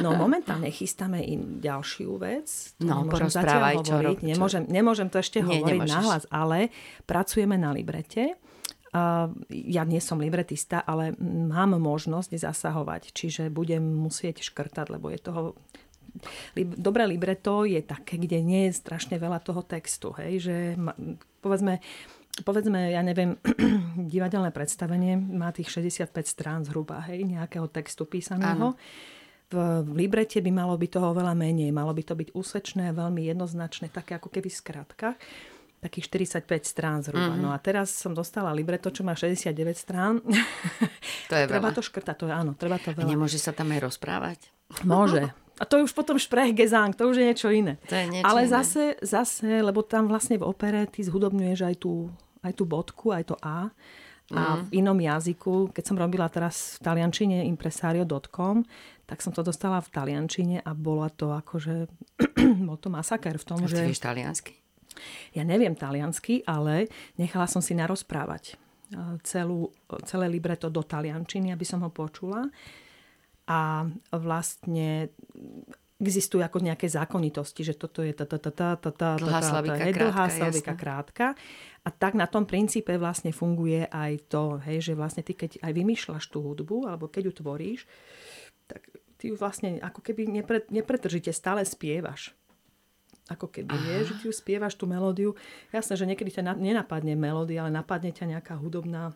no 0.00 0.16
momentálne 0.16 0.72
chystáme 0.72 1.20
in 1.20 1.60
ďalšiu 1.60 2.16
vec. 2.16 2.48
No, 2.80 3.04
porozprávaj, 3.04 3.84
čo 3.84 4.00
robiť 4.00 4.29
nemôžem, 4.34 4.62
nemôžem 4.66 5.08
to 5.10 5.18
ešte 5.18 5.42
nie, 5.42 5.60
hovoriť 5.60 5.80
nemôžeš. 5.82 5.96
nahlas, 5.96 6.24
ale 6.30 6.70
pracujeme 7.04 7.56
na 7.58 7.74
librete. 7.74 8.38
Ja 9.50 9.86
nie 9.86 10.02
som 10.02 10.18
libretista, 10.18 10.82
ale 10.82 11.14
mám 11.22 11.78
možnosť 11.78 12.34
zasahovať, 12.34 13.14
čiže 13.14 13.46
budem 13.46 13.82
musieť 13.82 14.42
škrtať, 14.42 14.86
lebo 14.90 15.14
je 15.14 15.20
toho 15.22 15.42
Dobré 16.58 17.06
libreto 17.06 17.62
je 17.62 17.78
také, 17.86 18.18
kde 18.18 18.42
nie 18.42 18.66
je 18.66 18.82
strašne 18.82 19.14
veľa 19.14 19.38
toho 19.46 19.62
textu. 19.62 20.10
Hej? 20.18 20.42
Že, 20.42 20.56
povedzme, 21.38 21.78
povedzme, 22.42 22.90
ja 22.90 22.98
neviem, 23.06 23.38
divadelné 24.12 24.50
predstavenie 24.50 25.14
má 25.14 25.54
tých 25.54 25.70
65 25.70 26.10
strán 26.26 26.66
zhruba, 26.66 27.06
hej, 27.06 27.22
nejakého 27.22 27.70
textu 27.70 28.10
písaného. 28.10 28.74
Áno 28.74 28.80
v 29.50 29.90
librete 29.92 30.38
by 30.38 30.50
malo 30.54 30.78
byť 30.78 30.90
toho 30.94 31.10
veľa 31.10 31.34
menej. 31.34 31.74
Malo 31.74 31.90
by 31.90 32.02
to 32.06 32.14
byť 32.14 32.28
úsečné, 32.32 32.94
veľmi 32.94 33.26
jednoznačné, 33.26 33.90
také 33.90 34.16
ako 34.16 34.30
keby 34.30 34.48
skratka 34.48 35.18
takých 35.80 36.12
45 36.44 36.44
strán 36.68 37.00
zhruba. 37.00 37.32
Mm-hmm. 37.32 37.42
No 37.42 37.56
a 37.56 37.58
teraz 37.58 37.88
som 37.88 38.12
dostala 38.12 38.52
libreto, 38.52 38.92
čo 38.92 39.00
má 39.00 39.16
69 39.16 39.56
strán. 39.74 40.20
To 41.30 41.38
je 41.38 41.46
treba 41.46 41.70
veľa. 41.70 41.78
to 41.78 41.82
škrtať, 41.86 42.16
to 42.18 42.26
je 42.26 42.34
áno, 42.34 42.52
treba 42.58 42.76
to 42.76 42.90
veľa. 42.90 43.06
A 43.06 43.10
nemôže 43.10 43.38
sa 43.38 43.54
tam 43.54 43.70
aj 43.70 43.86
rozprávať? 43.86 44.50
Môže. 44.82 45.30
A 45.60 45.64
to 45.68 45.78
je 45.78 45.86
už 45.86 45.94
potom 45.94 46.18
Sprechgesang, 46.18 46.90
to 46.90 47.06
už 47.06 47.22
je 47.22 47.24
niečo 47.30 47.48
iné. 47.54 47.78
To 47.86 47.94
je 47.94 48.06
niečo 48.10 48.26
Ale 48.26 48.44
iné. 48.44 48.50
zase, 48.50 48.98
zase, 48.98 49.62
lebo 49.62 49.86
tam 49.86 50.10
vlastne 50.10 50.42
v 50.42 50.44
opere 50.50 50.90
ty 50.90 51.06
zhudobňuješ 51.06 51.60
aj 51.70 51.76
tú, 51.78 52.10
aj 52.42 52.52
tú 52.58 52.64
bodku, 52.66 53.14
aj 53.14 53.30
to 53.30 53.36
A. 53.38 53.70
A 54.30 54.42
mm. 54.58 54.62
v 54.66 54.68
inom 54.82 54.98
jazyku, 54.98 55.70
keď 55.70 55.84
som 55.86 55.96
robila 55.98 56.26
teraz 56.26 56.78
v 56.78 56.86
taliančine 56.86 57.46
impresario.com, 57.46 58.62
tak 59.10 59.18
som 59.26 59.34
to 59.34 59.42
dostala 59.42 59.82
v 59.82 59.90
taliančine 59.90 60.62
a 60.62 60.70
bola 60.70 61.10
to 61.10 61.34
akože, 61.34 61.90
bol 62.70 62.78
to 62.78 62.86
masaker 62.94 63.34
v 63.34 63.44
tom, 63.44 63.58
a 63.58 63.66
že... 63.66 63.82
vieš 63.82 64.06
taliansky? 64.06 64.54
Ja 65.34 65.42
neviem 65.42 65.74
taliansky, 65.74 66.46
ale 66.46 66.86
nechala 67.18 67.50
som 67.50 67.58
si 67.58 67.74
narozprávať 67.74 68.54
celú, 69.22 69.70
celé 70.06 70.26
libreto 70.26 70.66
do 70.66 70.82
taliančiny, 70.82 71.54
aby 71.54 71.66
som 71.66 71.82
ho 71.82 71.90
počula. 71.90 72.46
A 73.50 73.86
vlastne 74.14 75.10
existujú 76.00 76.40
ako 76.40 76.64
nejaké 76.64 76.88
zákonitosti, 76.88 77.66
že 77.66 77.74
toto 77.76 78.00
je 78.00 78.16
dlhá 80.00 80.26
slavika 80.32 80.72
krátka. 80.74 81.26
A 81.84 81.88
tak 81.92 82.16
na 82.16 82.24
tom 82.24 82.48
princípe 82.48 82.94
vlastne 82.96 83.34
funguje 83.34 83.84
aj 83.90 84.12
to, 84.32 84.58
hej, 84.64 84.90
že 84.90 84.92
vlastne 84.96 85.20
ty 85.20 85.36
keď 85.36 85.60
aj 85.60 85.72
vymýšľaš 85.76 86.24
tú 86.32 86.40
hudbu, 86.40 86.88
alebo 86.88 87.10
keď 87.10 87.30
ju 87.30 87.32
tvoríš, 87.44 87.80
tak 88.70 88.86
ty 89.20 89.28
ju 89.28 89.36
vlastne 89.36 89.76
ako 89.84 90.00
keby 90.00 90.24
nepre, 90.32 90.64
nepretržite 90.72 91.36
stále 91.36 91.68
spievaš. 91.68 92.32
Ako 93.28 93.46
keby, 93.46 93.70
Aha. 93.70 93.84
vieš, 93.84 94.04
že 94.10 94.14
ty 94.16 94.24
ju 94.26 94.34
spievaš 94.34 94.74
tú 94.74 94.88
melódiu. 94.88 95.36
Jasné, 95.70 95.94
že 95.94 96.08
niekedy 96.08 96.40
ťa 96.40 96.56
nenapadne 96.56 97.14
melódia, 97.14 97.62
ale 97.62 97.70
napadne 97.70 98.10
ťa 98.10 98.26
nejaká 98.26 98.58
hudobná 98.58 99.14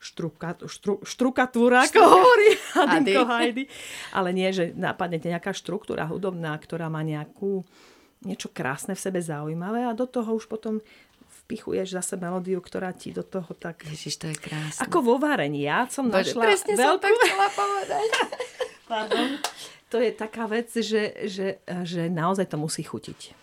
štruka, 0.00 0.56
štru, 0.64 1.04
štrukatúra, 1.04 1.84
ako 1.84 2.00
hovorí 2.00 2.56
Adinko 2.72 3.28
Heidi. 3.28 3.68
Ale 4.16 4.32
nie, 4.32 4.48
že 4.48 4.72
napadne 4.72 5.20
ťa 5.20 5.36
nejaká 5.36 5.52
štruktúra 5.52 6.08
hudobná, 6.08 6.56
ktorá 6.56 6.88
má 6.88 7.04
nejakú 7.04 7.68
niečo 8.24 8.48
krásne 8.48 8.96
v 8.96 9.00
sebe 9.04 9.20
zaujímavé 9.20 9.84
a 9.84 9.92
do 9.92 10.08
toho 10.08 10.40
už 10.40 10.48
potom 10.48 10.80
vpichuješ 11.44 11.98
zase 12.00 12.14
melódiu, 12.16 12.62
ktorá 12.62 12.94
ti 12.96 13.12
do 13.12 13.26
toho 13.26 13.52
tak... 13.58 13.84
Ježiš, 13.84 14.22
to 14.22 14.26
je 14.30 14.36
krásne. 14.40 14.80
Ako 14.86 15.04
vo 15.04 15.16
varení. 15.20 15.66
Ja 15.66 15.84
som 15.90 16.08
Bože, 16.08 16.32
našla 16.32 16.42
presne 16.46 16.72
veľkú... 16.78 16.96
som 16.96 17.00
to 17.02 17.26
chcela 17.26 17.48
povedať. 17.52 18.08
Pardon. 18.90 19.38
To 19.90 20.02
je 20.02 20.10
taká 20.10 20.50
vec, 20.50 20.70
že, 20.70 21.26
že, 21.30 21.62
že 21.66 22.10
naozaj 22.10 22.50
to 22.50 22.58
musí 22.58 22.82
chutiť. 22.82 23.38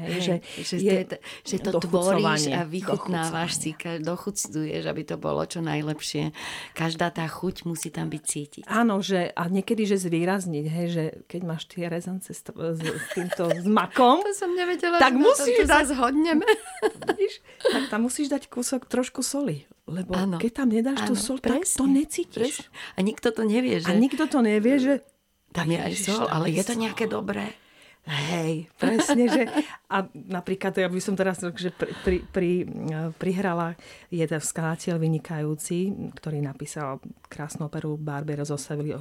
Hej, 0.00 0.20
že, 0.24 0.34
že, 0.64 0.76
je, 0.80 1.04
to, 1.04 1.16
že 1.44 1.56
to 1.60 1.70
tvoríš 1.76 2.48
a 2.48 2.64
vychutnávaš 2.64 3.60
si, 3.60 3.76
dochucuješ, 3.76 4.88
aby 4.88 5.02
to 5.04 5.20
bolo 5.20 5.44
čo 5.44 5.60
najlepšie. 5.60 6.32
Každá 6.72 7.12
tá 7.12 7.28
chuť 7.28 7.68
musí 7.68 7.92
tam 7.92 8.08
byť 8.08 8.22
cítiť. 8.24 8.62
Áno, 8.64 9.04
že, 9.04 9.28
a 9.36 9.44
niekedy, 9.52 9.84
že 9.84 10.00
zvýrazniť, 10.00 10.64
hej, 10.64 10.86
že 10.88 11.04
keď 11.28 11.40
máš 11.44 11.68
tie 11.68 11.84
rezance 11.92 12.32
s, 12.32 12.40
s, 12.40 12.80
s 12.80 13.06
týmto 13.12 13.52
s 13.52 13.66
makom, 13.68 14.24
to 14.24 14.32
som 14.32 14.56
nevedela, 14.56 14.96
tak 14.96 15.12
musíš 15.20 15.68
to, 15.68 15.68
to 15.68 15.72
dať, 15.76 15.84
zhodneme. 15.92 16.48
Vidíš, 17.04 17.34
tak 17.60 17.82
tam 17.92 18.00
musíš 18.08 18.32
dať 18.32 18.48
kúsok 18.48 18.88
trošku 18.88 19.20
soli. 19.20 19.68
Lebo 19.90 20.14
ano. 20.14 20.36
keď 20.38 20.52
tam 20.54 20.68
nedáš 20.70 20.98
ano, 21.02 21.08
tú 21.10 21.14
sol, 21.18 21.38
presne, 21.42 21.66
tak 21.66 21.78
to 21.82 21.84
necítiš. 21.90 22.54
Presne. 22.62 22.66
A 22.94 22.98
nikto 23.02 23.28
to 23.34 23.42
nevie, 23.42 23.76
že... 23.82 23.90
A 23.90 23.92
nikto 23.98 24.24
to 24.30 24.38
nevie, 24.38 24.74
že... 24.78 24.92
Tam 25.50 25.66
je 25.66 25.78
aj 25.82 25.94
sol, 25.98 26.24
ale 26.30 26.46
je 26.54 26.62
to 26.62 26.78
nejaké 26.78 27.10
dobré. 27.10 27.50
Hej, 28.08 28.72
presne, 28.80 29.28
že 29.28 29.42
a 29.92 30.08
napríklad, 30.08 30.72
ja 30.72 30.88
by 30.88 31.00
som 31.04 31.14
teraz 31.14 31.44
že 31.44 31.68
pri, 31.68 31.92
pri, 32.00 32.16
pri, 32.32 32.50
prihrala 33.20 33.76
jeden 34.08 34.40
skladateľ 34.40 34.96
vynikajúci, 34.96 36.10
ktorý 36.16 36.40
napísal 36.40 36.98
krásnu 37.28 37.68
operu 37.68 38.00
Barbero 38.00 38.42
zo 38.48 38.56
Sevilly, 38.56 38.96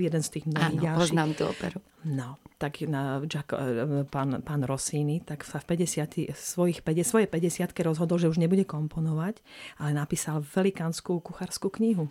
jeden 0.00 0.22
z 0.24 0.28
tých 0.32 0.44
mnohých 0.48 0.80
ďalších. 0.80 0.96
poznám 0.96 1.30
tú 1.36 1.44
operu. 1.44 1.78
No, 2.08 2.40
tak 2.56 2.80
na 2.88 3.20
Jack, 3.28 3.52
pán, 4.08 4.40
pán 4.40 4.62
Rossini, 4.64 5.20
tak 5.20 5.44
sa 5.44 5.60
v 5.60 5.76
50, 5.78 6.32
svojich 6.32 6.80
50, 6.80 7.04
svoje 7.04 7.26
50 7.28 7.68
rozhodol, 7.84 8.16
že 8.16 8.32
už 8.32 8.40
nebude 8.40 8.64
komponovať, 8.64 9.44
ale 9.76 9.92
napísal 9.92 10.40
velikánskú 10.40 11.20
kuchárskú 11.20 11.68
knihu. 11.68 12.08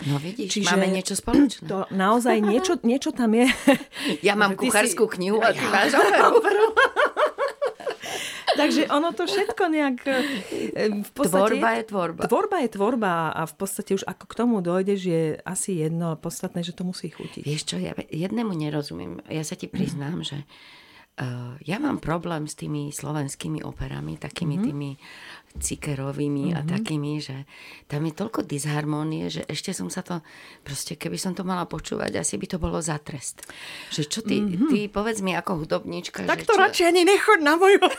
No 0.00 0.16
vidíš, 0.16 0.56
Čiže 0.56 0.72
máme 0.72 0.88
niečo 0.88 1.14
spoločné. 1.14 1.68
To 1.68 1.84
naozaj 1.92 2.40
niečo, 2.40 2.80
niečo 2.80 3.12
tam 3.12 3.36
je. 3.36 3.46
Ja 4.26 4.32
mám 4.34 4.56
kuchárskú 4.56 5.04
si... 5.06 5.20
knihu 5.20 5.38
a 5.44 5.52
ty 5.52 5.62
ja, 5.62 5.68
máš 5.68 5.92
operu. 6.32 6.66
Takže 8.60 8.88
ono 8.92 9.16
to 9.16 9.24
všetko 9.24 9.62
nejak... 9.68 9.96
E, 10.04 11.04
v 11.04 11.10
podstate, 11.12 11.56
tvorba 11.56 11.70
je 11.76 11.82
tvorba. 11.88 12.20
Tvorba 12.28 12.56
je 12.60 12.68
tvorba 12.68 13.12
a 13.32 13.42
v 13.48 13.54
podstate 13.56 13.90
už 13.96 14.04
ako 14.04 14.24
k 14.28 14.34
tomu 14.36 14.60
dojdeš 14.60 15.00
je 15.00 15.22
asi 15.40 15.80
jedno, 15.80 16.20
podstatné, 16.20 16.60
že 16.60 16.76
to 16.76 16.84
musí 16.84 17.08
chutiť. 17.08 17.44
Vieš 17.44 17.62
čo, 17.64 17.76
ja 17.80 17.96
jednému 17.96 18.52
nerozumiem. 18.52 19.24
Ja 19.28 19.44
sa 19.44 19.56
ti 19.56 19.68
priznám, 19.68 20.20
že 20.24 20.44
Uh, 20.44 20.91
ja 21.60 21.76
mám 21.76 22.00
problém 22.00 22.48
s 22.48 22.56
tými 22.56 22.88
slovenskými 22.88 23.60
operami, 23.60 24.16
takými 24.16 24.56
mm-hmm. 24.56 24.66
tými 24.72 24.90
cikerovými 25.60 26.48
mm-hmm. 26.48 26.58
a 26.58 26.60
mhm. 26.64 26.70
takými, 26.72 27.12
že 27.20 27.44
tam 27.84 28.08
je 28.08 28.12
toľko 28.16 28.40
disharmónie, 28.48 29.28
že 29.28 29.44
ešte 29.44 29.76
som 29.76 29.92
sa 29.92 30.00
to, 30.00 30.24
proste 30.64 30.96
keby 30.96 31.20
som 31.20 31.36
to 31.36 31.44
mala 31.44 31.68
počúvať, 31.68 32.16
asi 32.16 32.40
by 32.40 32.46
to 32.48 32.56
bolo 32.56 32.80
za 32.80 32.96
trest. 32.96 33.44
Že 33.92 34.02
čo 34.08 34.20
ty, 34.24 34.40
mm-hmm. 34.40 34.68
ty 34.72 34.78
povedz 34.88 35.20
mi 35.20 35.36
ako 35.36 35.60
hudobníčka. 35.60 36.24
Tak 36.24 36.48
to 36.48 36.56
čo... 36.56 36.60
radšej 36.64 36.86
ani 36.88 37.04
nechod 37.04 37.44
na 37.44 37.60
moju 37.60 37.84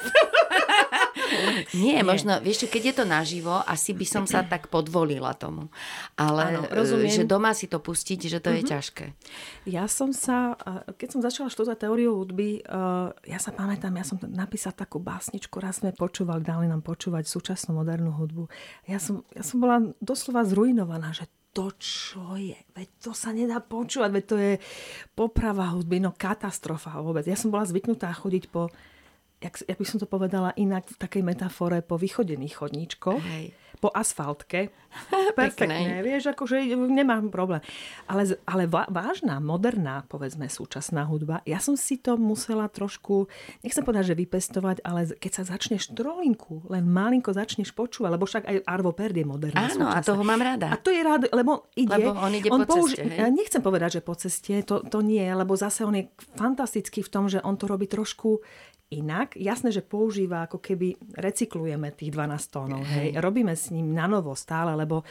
Nie, 1.77 1.93
Nie, 1.93 2.01
možno, 2.01 2.41
vieš, 2.41 2.65
keď 2.65 2.83
je 2.89 2.95
to 2.97 3.05
naživo, 3.05 3.61
asi 3.69 3.93
by 3.93 4.05
som 4.05 4.25
sa 4.25 4.41
tak 4.41 4.67
podvolila 4.73 5.37
tomu. 5.37 5.69
Ale 6.17 6.57
ano, 6.57 7.05
že 7.05 7.23
doma 7.23 7.53
si 7.53 7.69
to 7.69 7.77
pustiť, 7.77 8.19
že 8.27 8.39
to 8.41 8.49
mm-hmm. 8.49 8.57
je 8.57 8.63
mhm. 8.65 8.71
ťažké. 8.73 9.05
Ja 9.69 9.85
som 9.85 10.09
sa, 10.09 10.57
keď 10.97 11.07
som 11.13 11.21
začala 11.21 11.53
študovať 11.53 11.85
teóriu 11.85 12.17
hudby, 12.17 12.65
ja 13.29 13.39
sa 13.39 13.53
pamätám, 13.53 13.93
ja 13.93 14.05
som 14.05 14.17
napísala 14.25 14.73
takú 14.73 14.97
básničku, 14.97 15.53
raz 15.61 15.85
sme 15.85 15.93
počúvali, 15.93 16.41
dali 16.41 16.65
nám 16.65 16.81
počúvať 16.81 17.29
súčasnú 17.29 17.77
modernú 17.77 18.11
hudbu. 18.17 18.49
Ja 18.89 18.97
som, 18.97 19.21
ja 19.37 19.45
som 19.45 19.61
bola 19.61 19.93
doslova 20.01 20.41
zrujnovaná, 20.43 21.13
že 21.13 21.29
to, 21.53 21.69
čo 21.77 22.33
je. 22.33 22.57
Veď 22.73 22.89
to 22.97 23.11
sa 23.13 23.29
nedá 23.29 23.61
počúvať, 23.61 24.09
veď 24.09 24.23
to 24.25 24.37
je 24.41 24.53
poprava 25.13 25.69
hudby, 25.69 26.01
no 26.01 26.09
katastrofa 26.09 26.97
vôbec. 26.97 27.29
Ja 27.29 27.37
som 27.37 27.53
bola 27.53 27.69
zvyknutá 27.69 28.09
chodiť 28.09 28.49
po 28.49 28.73
jak, 29.43 29.59
jak 29.67 29.77
by 29.77 29.85
som 29.85 29.99
to 29.99 30.07
povedala 30.07 30.55
inak 30.55 30.87
v 30.87 30.97
takej 30.97 31.21
metafore, 31.21 31.83
po 31.83 31.99
vychodených 31.99 32.55
chodníčkoch, 32.55 33.19
Hej. 33.19 33.51
po 33.77 33.91
asfaltke. 33.91 34.71
Perfektne, 35.33 35.99
vieš, 35.99 36.31
akože 36.31 36.61
nemám 36.77 37.27
problém. 37.27 37.59
Ale, 38.05 38.37
ale 38.45 38.69
vážna, 38.69 39.41
moderná, 39.41 40.05
povedzme, 40.05 40.45
súčasná 40.47 41.03
hudba, 41.03 41.41
ja 41.43 41.57
som 41.57 41.73
si 41.73 41.97
to 41.97 42.15
musela 42.15 42.69
trošku, 42.69 43.25
nechcem 43.65 43.81
povedať, 43.81 44.13
že 44.13 44.19
vypestovať, 44.21 44.85
ale 44.85 45.11
keď 45.17 45.31
sa 45.33 45.43
začneš 45.43 45.91
trolinku, 45.91 46.61
len 46.69 46.85
malinko 46.85 47.33
začneš 47.33 47.73
počúvať, 47.73 48.09
lebo 48.13 48.29
však 48.29 48.43
aj 48.45 48.55
Arvo 48.69 48.93
Perd 48.93 49.17
je 49.17 49.25
moderná 49.25 49.65
Áno, 49.67 49.89
súčasná. 49.89 49.97
a 49.97 50.05
toho 50.05 50.23
mám 50.23 50.39
rada. 50.39 50.67
A 50.71 50.77
to 50.77 50.93
je 50.93 51.01
rád, 51.01 51.25
lebo 51.33 51.67
ide. 51.73 51.89
Lebo 51.89 52.13
on 52.13 52.31
ide 52.31 52.49
on 52.53 52.61
po 52.69 52.85
použi- 52.85 53.01
ceste, 53.01 53.09
hej? 53.17 53.33
Nechcem 53.33 53.61
povedať, 53.65 53.99
že 53.99 54.01
po 54.05 54.13
ceste, 54.13 54.53
to, 54.61 54.85
to 54.85 55.01
nie, 55.01 55.25
lebo 55.25 55.57
zase 55.57 55.81
on 55.83 55.97
je 55.97 56.05
fantastický 56.37 57.01
v 57.01 57.09
tom, 57.09 57.25
že 57.25 57.41
on 57.41 57.57
to 57.57 57.65
robí 57.65 57.89
trošku 57.89 58.45
inak. 58.99 59.39
Jasné, 59.39 59.73
že 59.73 59.81
používa, 59.81 60.45
ako 60.45 60.61
keby 60.61 61.17
recyklujeme 61.17 61.93
tých 61.95 62.13
12 62.13 62.53
tónov. 62.53 62.83
Hej. 62.85 63.17
Robíme 63.17 63.55
s 63.57 63.73
ním 63.73 63.93
na 63.95 64.05
novo 64.05 64.37
stále, 64.37 64.75
lebo 64.77 65.01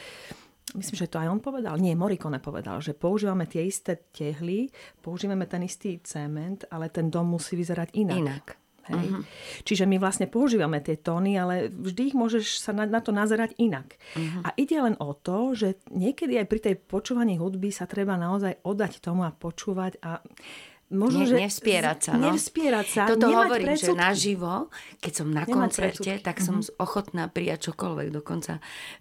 myslím, 0.79 0.97
že 0.97 1.11
to 1.11 1.21
aj 1.21 1.29
on 1.29 1.41
povedal, 1.43 1.77
nie, 1.77 1.93
Morikone 1.93 2.39
povedal, 2.39 2.81
že 2.81 2.97
používame 2.97 3.45
tie 3.51 3.67
isté 3.67 3.99
tehly, 4.15 4.73
používame 5.05 5.45
ten 5.45 5.63
istý 5.67 6.01
cement, 6.01 6.65
ale 6.73 6.89
ten 6.89 7.13
dom 7.13 7.37
musí 7.37 7.59
vyzerať 7.59 7.93
inak. 7.99 8.19
Inak. 8.19 8.47
Hej. 8.83 8.99
Uh-huh. 8.99 9.23
Čiže 9.63 9.87
my 9.87 9.97
vlastne 10.03 10.27
používame 10.27 10.83
tie 10.83 10.99
tóny, 10.99 11.39
ale 11.39 11.71
vždy 11.71 12.03
ich 12.11 12.17
môžeš 12.19 12.59
sa 12.59 12.75
na, 12.75 12.83
na 12.83 12.99
to 12.99 13.15
nazerať 13.15 13.55
inak. 13.63 13.95
Uh-huh. 14.19 14.43
A 14.43 14.51
ide 14.59 14.75
len 14.75 14.99
o 14.99 15.15
to, 15.15 15.55
že 15.55 15.79
niekedy 15.95 16.35
aj 16.43 16.47
pri 16.51 16.61
tej 16.61 16.75
počúvaní 16.83 17.39
hudby 17.39 17.71
sa 17.71 17.87
treba 17.87 18.19
naozaj 18.19 18.59
oddať 18.67 18.99
tomu 18.99 19.23
a 19.23 19.31
počúvať 19.31 20.03
a 20.03 20.19
možno, 20.93 21.25
ne, 21.25 21.27
že... 21.27 21.37
Nevspierať 21.41 21.99
sa, 21.99 22.13
no. 22.15 22.31
Nevspierať 22.31 22.87
sa. 22.87 23.03
Toto 23.09 23.27
hovorím, 23.33 23.75
predsudky. 23.75 23.89
že 23.89 23.93
naživo, 23.97 24.55
keď 25.01 25.13
som 25.13 25.27
na 25.33 25.43
nemať 25.43 25.57
koncerte, 25.57 26.13
predsudky. 26.13 26.25
tak 26.25 26.37
som 26.45 26.61
mm-hmm. 26.61 26.79
ochotná 26.79 27.25
prijať 27.33 27.73
čokoľvek. 27.73 28.09
Dokonca 28.13 28.53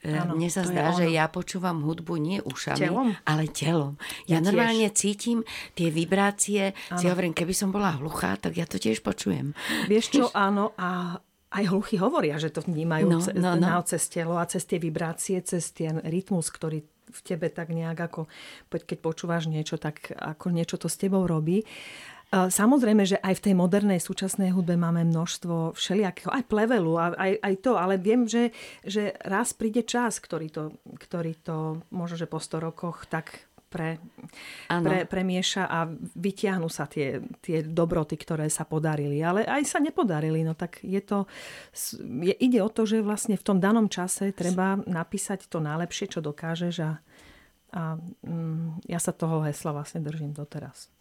ano, 0.07 0.33
mne 0.39 0.49
sa 0.49 0.63
zdá, 0.63 0.95
že 0.95 1.11
ja 1.11 1.27
počúvam 1.27 1.83
hudbu 1.83 2.13
nie 2.17 2.39
ušami, 2.41 2.87
telom? 2.87 3.13
ale 3.27 3.43
telom. 3.51 3.99
Ja, 4.25 4.39
ja 4.39 4.47
normálne 4.47 4.87
tiež. 4.89 4.97
cítim 4.97 5.37
tie 5.75 5.91
vibrácie. 5.91 6.71
Ano. 6.89 6.97
Si 6.97 7.05
hovorím, 7.11 7.35
keby 7.35 7.53
som 7.53 7.69
bola 7.69 7.99
hluchá, 7.99 8.39
tak 8.39 8.55
ja 8.55 8.63
to 8.63 8.79
tiež 8.79 9.03
počujem. 9.03 9.51
Vieš 9.91 10.05
čo, 10.15 10.23
áno, 10.47 10.71
a 10.79 11.19
aj 11.51 11.63
hluchy 11.67 11.99
hovoria, 11.99 12.39
že 12.39 12.47
to 12.47 12.63
vnímajú 12.63 13.11
no, 13.11 13.19
no, 13.35 13.51
no. 13.59 13.83
cez 13.83 14.07
telo 14.07 14.39
a 14.39 14.47
cez 14.47 14.63
tie 14.63 14.79
vibrácie, 14.79 15.43
cez 15.43 15.75
ten 15.75 15.99
rytmus, 15.99 16.47
ktorý 16.47 16.79
v 17.11 17.21
tebe 17.21 17.51
tak 17.51 17.69
nejak 17.75 17.99
ako, 17.99 18.31
keď 18.71 18.97
počúvaš 19.03 19.51
niečo, 19.51 19.75
tak 19.75 20.15
ako 20.15 20.55
niečo 20.55 20.79
to 20.79 20.87
s 20.87 20.95
tebou 20.95 21.27
robí. 21.27 21.67
Samozrejme, 22.31 23.03
že 23.03 23.19
aj 23.19 23.43
v 23.43 23.43
tej 23.43 23.55
modernej 23.59 23.99
súčasnej 23.99 24.55
hudbe 24.55 24.79
máme 24.79 25.03
množstvo 25.03 25.75
všelijakého, 25.75 26.31
aj 26.31 26.47
plevelu, 26.47 26.95
aj, 26.95 27.43
aj 27.43 27.53
to, 27.59 27.75
ale 27.75 27.99
viem, 27.99 28.23
že, 28.23 28.55
že 28.87 29.11
raz 29.27 29.51
príde 29.51 29.83
čas, 29.83 30.23
ktorý 30.23 30.47
to, 30.47 30.79
ktorý 30.95 31.35
to 31.43 31.83
možno, 31.91 32.15
že 32.15 32.31
po 32.31 32.39
100 32.39 32.67
rokoch 32.71 33.03
tak 33.11 33.50
pre, 33.71 34.03
pre, 34.67 35.07
premieša 35.07 35.63
a 35.71 35.87
vyťahnú 35.95 36.67
sa 36.67 36.91
tie, 36.91 37.23
tie 37.39 37.63
dobroty, 37.63 38.19
ktoré 38.19 38.51
sa 38.51 38.67
podarili. 38.67 39.23
Ale 39.23 39.47
aj 39.47 39.63
sa 39.63 39.79
nepodarili. 39.79 40.43
No 40.43 40.51
tak 40.51 40.83
je 40.83 40.99
to, 40.99 41.23
je, 42.03 42.35
ide 42.35 42.59
o 42.59 42.67
to, 42.67 42.83
že 42.83 42.99
vlastne 42.99 43.39
v 43.39 43.47
tom 43.47 43.63
danom 43.63 43.87
čase 43.87 44.35
treba 44.35 44.75
napísať 44.83 45.47
to 45.47 45.63
najlepšie, 45.63 46.11
čo 46.11 46.19
dokážeš 46.19 46.75
a, 46.83 46.91
a 47.71 47.81
mm, 48.27 48.91
ja 48.91 48.99
sa 48.99 49.15
toho 49.15 49.47
hesla 49.47 49.71
vlastne 49.71 50.03
držím 50.03 50.35
doteraz. 50.35 50.91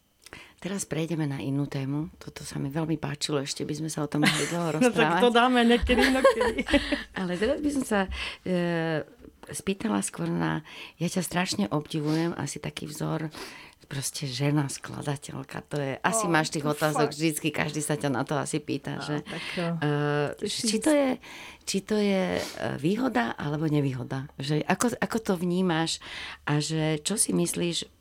Teraz 0.60 0.84
prejdeme 0.84 1.24
na 1.24 1.40
inú 1.40 1.64
tému. 1.64 2.12
Toto 2.20 2.44
sa 2.44 2.60
mi 2.60 2.68
veľmi 2.68 3.00
páčilo, 3.00 3.40
ešte 3.40 3.64
by 3.64 3.74
sme 3.80 3.90
sa 3.90 4.04
o 4.04 4.08
tom 4.12 4.28
mohli 4.28 4.44
dlho 4.44 4.76
rozprávať. 4.76 4.92
no 4.92 5.00
tak 5.00 5.24
to 5.24 5.30
dáme 5.32 5.60
niekedy, 5.64 6.04
niekedy. 6.04 6.60
Ale 7.18 7.32
teraz 7.40 7.58
by 7.64 7.70
som 7.72 7.84
sa 7.88 8.00
e, 8.44 8.60
spýtala 9.48 10.04
skôr 10.04 10.28
na... 10.28 10.60
Ja 11.00 11.08
ťa 11.08 11.22
strašne 11.24 11.64
obdivujem, 11.72 12.36
asi 12.36 12.60
taký 12.60 12.84
vzor 12.84 13.32
proste 13.90 14.30
žena, 14.30 14.70
skladateľka. 14.70 15.66
To 15.66 15.76
je, 15.82 15.98
asi 15.98 16.24
oh, 16.28 16.30
máš 16.30 16.54
tých 16.54 16.62
otázok 16.62 17.10
fakt. 17.10 17.18
vždycky, 17.18 17.48
každý 17.50 17.82
sa 17.82 17.98
ťa 17.98 18.14
na 18.14 18.22
to 18.22 18.38
asi 18.38 18.62
pýta, 18.62 19.02
no, 19.02 19.02
že 19.02 19.16
tak, 19.26 19.42
uh, 19.58 20.30
či, 20.46 20.78
to 20.78 20.94
je, 20.94 21.10
či 21.66 21.78
to 21.82 21.98
je 21.98 22.38
e, 22.38 22.42
výhoda 22.78 23.34
alebo 23.34 23.66
nevýhoda. 23.66 24.30
Že 24.38 24.62
ako, 24.62 24.94
ako 24.94 25.18
to 25.18 25.34
vnímaš 25.34 25.98
a 26.46 26.62
že 26.62 27.02
čo 27.02 27.18
si 27.18 27.34
myslíš 27.34 27.99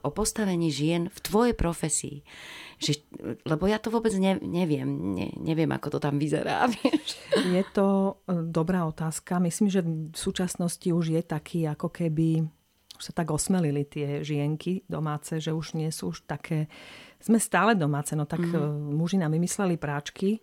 o 0.00 0.10
postavení 0.12 0.68
žien 0.68 1.08
v 1.08 1.18
tvojej 1.20 1.54
profesii. 1.56 2.22
Že, 2.80 2.92
lebo 3.44 3.68
ja 3.68 3.76
to 3.76 3.92
vôbec 3.92 4.12
ne, 4.16 4.40
neviem. 4.40 4.88
Ne, 5.16 5.28
neviem, 5.36 5.68
ako 5.68 5.96
to 5.96 5.98
tam 6.00 6.16
vyzerá. 6.16 6.64
Vieš. 6.72 7.16
Je 7.52 7.64
to 7.72 8.18
e, 8.24 8.44
dobrá 8.48 8.88
otázka. 8.88 9.40
Myslím, 9.40 9.68
že 9.68 9.84
v 9.84 10.16
súčasnosti 10.16 10.88
už 10.88 11.12
je 11.12 11.22
taký, 11.24 11.68
ako 11.68 11.92
keby 11.92 12.44
už 13.00 13.08
sa 13.08 13.16
tak 13.16 13.32
osmelili 13.32 13.88
tie 13.88 14.20
žienky 14.20 14.84
domáce, 14.84 15.40
že 15.40 15.56
už 15.56 15.72
nie 15.72 15.88
sú 15.88 16.12
už 16.12 16.28
také... 16.28 16.68
Sme 17.16 17.40
stále 17.40 17.72
domáce, 17.72 18.12
no 18.12 18.28
tak 18.28 18.44
mm-hmm. 18.44 18.92
muži 18.96 19.16
nám 19.20 19.32
vymysleli 19.32 19.80
práčky, 19.80 20.40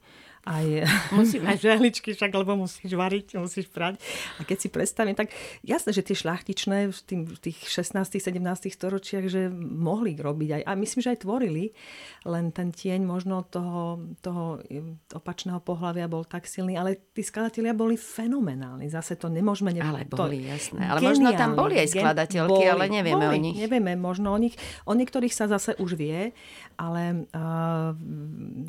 aj, 0.47 0.65
musím 1.19 1.43
aj 1.43 1.57
žehličky, 1.59 2.15
však 2.15 2.31
lebo 2.31 2.55
musíš 2.55 2.95
variť, 2.95 3.35
musíš 3.35 3.67
prať. 3.67 3.99
A 4.39 4.47
keď 4.47 4.57
si 4.63 4.67
predstavím, 4.71 5.13
tak 5.13 5.35
jasné, 5.61 5.91
že 5.91 6.05
tie 6.07 6.15
šľachtičné 6.15 6.87
v, 6.87 6.99
tým, 7.03 7.21
v 7.27 7.39
tých 7.51 7.67
16. 7.67 8.07
17. 8.07 8.39
storočiach, 8.71 9.25
že 9.27 9.51
mohli 9.51 10.15
robiť 10.15 10.49
aj, 10.57 10.61
a 10.63 10.71
myslím, 10.79 10.99
že 11.03 11.11
aj 11.11 11.19
tvorili, 11.27 11.75
len 12.23 12.55
ten 12.55 12.71
tieň 12.71 13.03
možno 13.03 13.43
toho, 13.43 13.99
toho 14.23 14.63
opačného 15.11 15.59
pohľavia 15.59 16.07
bol 16.07 16.23
tak 16.23 16.47
silný, 16.47 16.79
ale 16.79 17.11
tí 17.11 17.21
skladatelia 17.21 17.75
boli 17.75 17.99
fenomenálni. 17.99 18.87
Zase 18.87 19.19
to 19.19 19.27
nemôžeme... 19.27 19.75
Ne... 19.75 19.83
Ale 19.83 20.07
boli, 20.07 20.47
to, 20.47 20.55
jasné. 20.55 20.79
Ale 20.87 20.99
geniálne, 21.03 21.11
možno 21.11 21.29
tam 21.35 21.51
boli 21.59 21.75
aj 21.75 21.87
skladateľky, 21.91 22.63
boli, 22.63 22.71
ale 22.71 22.83
nevieme 22.87 23.25
boli, 23.27 23.35
o 23.35 23.43
nich. 23.43 23.57
Nevieme, 23.59 23.91
možno 23.99 24.31
o 24.31 24.39
nich. 24.39 24.55
O 24.87 24.95
niektorých 24.95 25.33
sa 25.35 25.51
zase 25.51 25.75
už 25.75 25.99
vie, 25.99 26.31
ale 26.79 27.27
uh, 27.35 27.91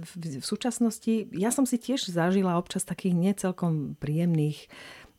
v, 0.02 0.12
v 0.40 0.44
súčasnosti, 0.44 1.28
ja 1.36 1.52
som 1.52 1.67
si 1.68 1.76
tiež 1.76 2.08
zažila 2.08 2.56
občas 2.56 2.88
takých 2.88 3.12
necelkom 3.12 4.00
príjemných 4.00 4.72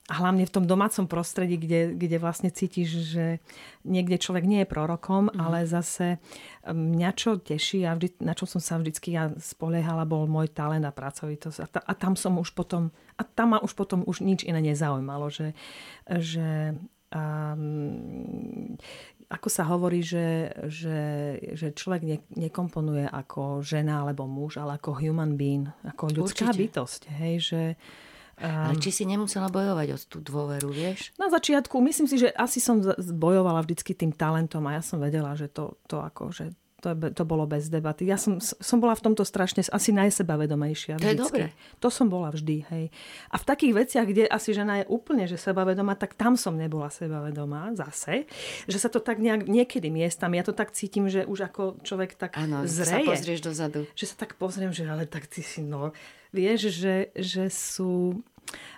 a 0.10 0.26
hlavne 0.26 0.42
v 0.50 0.54
tom 0.54 0.66
domácom 0.66 1.06
prostredí, 1.06 1.62
kde, 1.62 1.94
kde 1.94 2.18
vlastne 2.18 2.50
cítiš, 2.50 3.14
že 3.14 3.26
niekde 3.86 4.18
človek 4.18 4.42
nie 4.42 4.66
je 4.66 4.72
prorokom, 4.74 5.30
mm. 5.30 5.38
ale 5.38 5.70
zase 5.70 6.18
mňa 6.66 7.10
čo 7.14 7.38
teší 7.38 7.86
a 7.86 7.94
vždy, 7.94 8.26
na 8.26 8.34
čo 8.34 8.50
som 8.50 8.58
sa 8.58 8.82
vždycky 8.82 9.14
ja 9.14 9.30
spoliehala, 9.38 10.10
bol 10.10 10.26
môj 10.26 10.50
talent 10.50 10.82
a 10.82 10.90
pracovitosť. 10.90 11.58
A, 11.62 11.68
ta, 11.70 11.80
a 11.86 11.94
tam 11.94 12.18
som 12.18 12.42
už 12.42 12.58
potom, 12.58 12.90
a 13.16 13.22
tam 13.22 13.54
ma 13.54 13.62
už 13.62 13.78
potom 13.78 14.02
už 14.02 14.26
nič 14.26 14.42
iné 14.50 14.58
nezaujímalo, 14.74 15.30
že, 15.30 15.54
že 16.10 16.74
um, 17.14 18.82
ako 19.30 19.48
sa 19.48 19.64
hovorí, 19.70 20.02
že, 20.02 20.50
že, 20.74 21.00
že 21.54 21.70
človek 21.78 22.02
ne, 22.02 22.18
nekomponuje 22.34 23.06
ako 23.06 23.62
žena 23.62 24.02
alebo 24.02 24.26
muž, 24.26 24.58
ale 24.58 24.82
ako 24.82 24.98
human 24.98 25.38
being, 25.38 25.70
ako 25.86 26.26
ľudská 26.26 26.50
Určite. 26.50 26.62
bytosť. 26.66 27.02
Hej, 27.22 27.36
že, 27.54 27.62
um, 28.42 28.74
ale 28.74 28.82
či 28.82 28.90
si 28.90 29.06
nemusela 29.06 29.54
bojovať 29.54 29.88
o 29.94 29.98
tú 30.02 30.18
dôveru, 30.26 30.74
vieš? 30.74 31.14
Na 31.22 31.30
začiatku, 31.30 31.78
myslím 31.78 32.10
si, 32.10 32.18
že 32.18 32.34
asi 32.34 32.58
som 32.58 32.82
bojovala 33.14 33.62
vždycky 33.62 33.94
tým 33.94 34.10
talentom 34.10 34.66
a 34.66 34.78
ja 34.78 34.82
som 34.82 34.98
vedela, 34.98 35.38
že 35.38 35.46
to, 35.46 35.78
to 35.86 36.02
ako, 36.02 36.34
že 36.34 36.50
to, 36.80 36.96
to 36.96 37.24
bolo 37.28 37.44
bez 37.44 37.68
debaty. 37.68 38.08
Ja 38.08 38.16
som, 38.16 38.40
som 38.40 38.80
bola 38.80 38.96
v 38.96 39.04
tomto 39.12 39.28
strašne 39.28 39.62
asi 39.68 39.92
najsebavedomejšia. 39.92 40.98
To 40.98 41.12
je 41.12 41.20
dobre. 41.20 41.46
To 41.84 41.92
som 41.92 42.08
bola 42.08 42.32
vždy, 42.32 42.58
hej. 42.72 42.86
A 43.30 43.36
v 43.36 43.46
takých 43.46 43.74
veciach, 43.76 44.08
kde 44.08 44.24
asi 44.26 44.56
žena 44.56 44.82
je 44.84 44.86
úplne 44.88 45.28
že 45.28 45.36
sebavedomá, 45.36 46.00
tak 46.00 46.16
tam 46.16 46.40
som 46.40 46.56
nebola 46.56 46.88
sebavedomá 46.88 47.76
zase. 47.76 48.26
Že 48.66 48.78
sa 48.80 48.90
to 48.90 49.04
tak 49.04 49.20
nejak, 49.20 49.46
niekedy 49.46 49.92
miestam, 49.92 50.32
ja 50.34 50.42
to 50.42 50.56
tak 50.56 50.72
cítim, 50.72 51.12
že 51.12 51.28
už 51.28 51.52
ako 51.52 51.84
človek 51.84 52.16
tak 52.16 52.40
Áno, 52.40 52.64
zreje. 52.66 53.04
sa 53.04 53.12
pozrieš 53.12 53.40
dozadu. 53.44 53.84
Že 53.94 54.06
sa 54.10 54.16
tak 54.16 54.40
pozriem, 54.40 54.72
že 54.72 54.88
ale 54.88 55.06
tak 55.06 55.28
ty 55.28 55.44
si, 55.44 55.60
no, 55.62 55.92
vieš, 56.32 56.72
že, 56.74 57.12
že 57.14 57.52
sú 57.52 58.24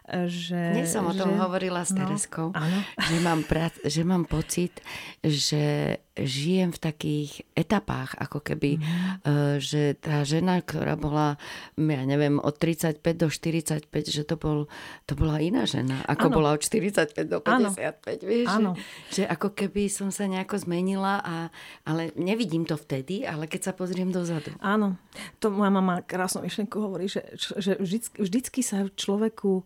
že... 0.10 0.60
Dnes 0.74 0.90
som 0.90 1.06
o 1.06 1.14
tom 1.14 1.38
že, 1.38 1.40
hovorila 1.40 1.86
s 1.86 1.94
no, 1.94 2.04
Tereskou, 2.04 2.48
áno. 2.52 2.80
že, 2.98 3.18
mám 3.22 3.46
prac, 3.46 3.78
že 3.86 4.02
mám 4.02 4.26
pocit, 4.26 4.82
že 5.22 5.98
žijem 6.18 6.76
v 6.76 6.80
takých 6.82 7.32
etapách, 7.56 8.20
ako 8.20 8.44
keby, 8.44 8.82
mm. 8.82 9.64
že 9.64 9.96
tá 9.96 10.28
žena, 10.28 10.60
ktorá 10.60 11.00
bola, 11.00 11.40
ja 11.80 12.04
neviem, 12.04 12.42
od 12.42 12.58
35 12.60 13.00
do 13.16 13.28
45, 13.32 13.88
že 14.12 14.24
to, 14.28 14.36
bol, 14.36 14.68
to 15.08 15.14
bola 15.16 15.40
iná 15.40 15.64
žena, 15.64 16.04
ako 16.10 16.28
ano. 16.28 16.36
bola 16.36 16.50
od 16.58 16.62
45 16.66 17.32
do 17.32 17.40
55, 17.40 17.48
ano. 17.48 18.26
vieš? 18.26 18.48
Ano. 18.52 18.72
Že, 19.14 19.22
že 19.22 19.24
ako 19.30 19.50
keby 19.56 19.84
som 19.88 20.10
sa 20.12 20.28
nejako 20.28 20.60
zmenila, 20.60 21.24
a, 21.24 21.48
ale 21.88 22.12
nevidím 22.20 22.68
to 22.68 22.76
vtedy, 22.76 23.24
ale 23.24 23.48
keď 23.48 23.72
sa 23.72 23.74
pozriem 23.78 24.12
dozadu. 24.12 24.52
Áno, 24.60 25.00
to 25.40 25.48
moja 25.54 25.72
mama 25.72 26.04
krásnu 26.04 26.44
myšlenku 26.44 26.76
hovorí, 26.82 27.08
že, 27.08 27.24
že 27.38 27.80
vždycky, 27.80 28.18
vždycky 28.20 28.60
sa 28.66 28.84
človeku 28.92 29.64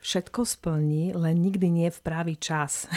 všetko 0.00 0.48
splní, 0.48 1.12
len 1.12 1.36
nikdy 1.36 1.68
nie 1.68 1.88
v 1.92 2.00
právý 2.00 2.34
čas. 2.40 2.88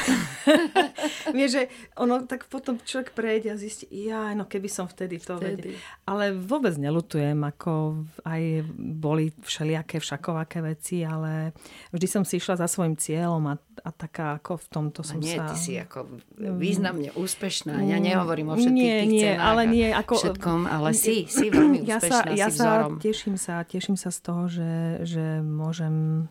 Vieš, 1.35 1.49
že 1.51 1.63
ono 1.99 2.23
tak 2.23 2.47
potom 2.47 2.79
človek 2.79 3.11
prejde 3.11 3.51
a 3.51 3.59
zistí, 3.59 3.91
ja, 3.91 4.31
no 4.31 4.47
keby 4.47 4.71
som 4.71 4.87
vtedy 4.87 5.19
to 5.19 5.35
vedel. 5.35 5.75
Ale 6.07 6.31
vôbec 6.31 6.71
nelutujem, 6.79 7.35
ako 7.43 8.03
aj 8.23 8.63
boli 8.79 9.35
všelijaké 9.43 9.99
všakovaké 9.99 10.63
veci, 10.63 11.03
ale 11.03 11.51
vždy 11.91 12.07
som 12.07 12.23
si 12.23 12.39
išla 12.39 12.63
za 12.63 12.71
svojim 12.71 12.95
cieľom 12.95 13.51
a, 13.51 13.55
a 13.83 13.89
taká 13.91 14.39
ako 14.39 14.63
v 14.63 14.67
tomto 14.71 15.03
som 15.03 15.19
nie, 15.19 15.35
sa... 15.35 15.51
ty 15.51 15.55
si 15.59 15.73
ako 15.75 16.07
významne 16.39 17.11
úspešná. 17.19 17.83
Ja 17.83 17.99
nehovorím 17.99 18.51
o 18.51 18.55
všetkých 18.55 18.71
nie, 18.71 18.95
tých 19.03 19.11
nie, 19.11 19.23
cenách 19.27 19.43
ale 19.43 19.61
nie, 19.67 19.87
ako... 19.91 20.13
všetkom, 20.23 20.59
ale 20.71 20.89
si, 20.95 21.27
si 21.27 21.51
veľmi 21.51 21.83
ja 21.91 21.99
úspešná, 21.99 22.23
sa, 22.23 22.31
ja 22.31 22.47
si 22.47 22.55
vzorom. 22.55 22.91
Sa 22.95 23.03
teším 23.03 23.35
sa, 23.35 23.53
teším 23.67 23.97
sa 23.99 24.09
z 24.09 24.19
toho, 24.23 24.43
že, 24.47 25.03
že 25.03 25.43
môžem 25.43 26.27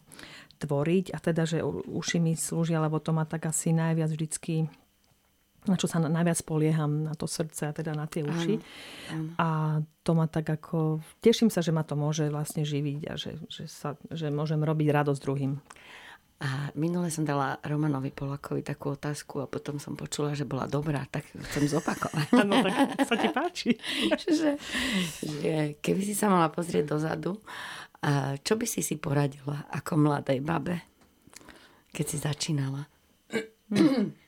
tvoriť 0.63 1.11
a 1.11 1.19
teda, 1.19 1.43
že 1.43 1.59
uši 1.67 2.19
mi 2.23 2.39
slúžia, 2.39 2.79
lebo 2.79 3.03
to 3.03 3.11
ma 3.11 3.27
tak 3.27 3.51
asi 3.51 3.75
najviac 3.75 4.11
vždycky 4.15 4.71
na 5.63 5.79
čo 5.79 5.87
sa 5.87 6.03
najviac 6.03 6.43
polieham, 6.43 7.07
na 7.07 7.15
to 7.15 7.31
srdce 7.31 7.71
a 7.71 7.73
teda 7.73 7.95
na 7.95 8.11
tie 8.11 8.27
uši. 8.27 8.59
Áno, 8.59 8.67
áno. 9.15 9.31
A 9.39 9.49
to 10.03 10.19
ma 10.19 10.27
tak 10.27 10.51
ako... 10.51 10.99
Teším 11.23 11.55
sa, 11.55 11.63
že 11.63 11.71
ma 11.71 11.87
to 11.87 11.95
môže 11.95 12.27
vlastne 12.35 12.67
živiť 12.67 13.01
a 13.07 13.15
že, 13.15 13.39
že, 13.47 13.71
sa, 13.71 13.95
že 14.11 14.35
môžem 14.35 14.59
robiť 14.59 14.91
radosť 14.91 15.21
druhým. 15.23 15.63
A 16.43 16.75
minule 16.75 17.07
som 17.07 17.23
dala 17.23 17.63
Romanovi 17.63 18.11
Polakovi 18.11 18.67
takú 18.67 18.99
otázku 18.99 19.39
a 19.39 19.47
potom 19.47 19.79
som 19.79 19.95
počula, 19.95 20.35
že 20.35 20.43
bola 20.43 20.67
dobrá, 20.67 21.07
tak 21.07 21.23
chcem 21.31 21.71
zopakovať. 21.71 22.35
Áno, 22.43 22.67
tak 22.67 22.75
sa 23.07 23.15
ti 23.15 23.29
páči. 23.31 23.71
že, 24.27 24.59
že 25.23 25.79
keby 25.79 26.03
si 26.03 26.19
sa 26.19 26.27
mala 26.27 26.51
pozrieť 26.51 26.99
dozadu, 26.99 27.39
a 28.03 28.35
čo 28.43 28.59
by 28.59 28.67
si 28.67 28.83
si 28.83 28.99
poradila 28.99 29.71
ako 29.71 29.95
mladej 29.95 30.43
babe, 30.43 30.83
keď 31.95 32.07
si 32.11 32.17
začínala? 32.19 32.91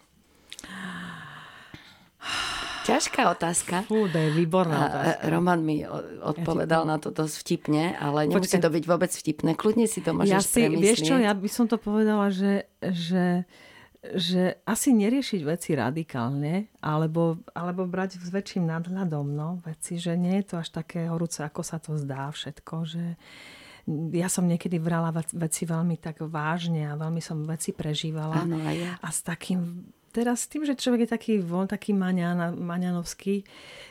Ťažká 2.84 3.32
otázka. 3.32 3.88
Fú, 3.88 4.06
to 4.12 4.18
je 4.20 4.30
výborná 4.36 4.78
otázka. 4.86 5.26
Roman 5.32 5.60
mi 5.64 5.82
odpovedal 6.20 6.84
ja 6.84 6.90
na 6.92 6.96
to 7.00 7.08
dosť 7.08 7.34
vtipne, 7.40 7.96
ale 7.96 8.28
nemusí 8.28 8.60
to 8.60 8.68
byť 8.68 8.84
vôbec 8.84 9.08
vtipné. 9.08 9.56
Kľudne 9.56 9.88
si 9.88 10.04
to 10.04 10.12
môžeš 10.12 10.30
ja 10.30 10.40
si, 10.44 10.60
premyslieť. 10.68 10.84
Vieš 10.84 10.98
čo, 11.00 11.16
ja 11.16 11.32
by 11.32 11.48
som 11.48 11.64
to 11.64 11.80
povedala, 11.80 12.28
že, 12.28 12.68
že, 12.84 13.48
že 14.04 14.60
asi 14.68 14.92
neriešiť 14.92 15.40
veci 15.48 15.72
radikálne, 15.72 16.68
alebo, 16.84 17.40
alebo 17.56 17.88
brať 17.88 18.20
s 18.20 18.28
väčším 18.28 18.68
nadhľadom 18.68 19.32
no, 19.32 19.64
veci, 19.64 19.96
že 19.96 20.12
nie 20.20 20.44
je 20.44 20.52
to 20.52 20.54
až 20.60 20.68
také 20.68 21.08
horúce, 21.08 21.40
ako 21.40 21.64
sa 21.64 21.80
to 21.80 21.96
zdá 21.96 22.28
všetko, 22.28 22.74
že, 22.84 23.16
ja 24.12 24.32
som 24.32 24.48
niekedy 24.48 24.80
vrala 24.80 25.12
veci 25.12 25.68
veľmi 25.68 26.00
tak 26.00 26.24
vážne 26.24 26.88
a 26.88 26.96
veľmi 26.96 27.20
som 27.20 27.44
veci 27.44 27.76
prežívala. 27.76 28.44
Áno, 28.44 28.56
ja. 28.72 28.96
A 29.04 29.08
s 29.12 29.20
takým 29.20 29.84
teraz 30.14 30.46
tým, 30.46 30.62
že 30.62 30.78
človek 30.78 31.04
je 31.04 31.14
taký 31.18 31.34
voľ, 31.42 31.66
taký 31.66 31.90
maňan, 31.90 32.54
maňanovský, 32.54 33.42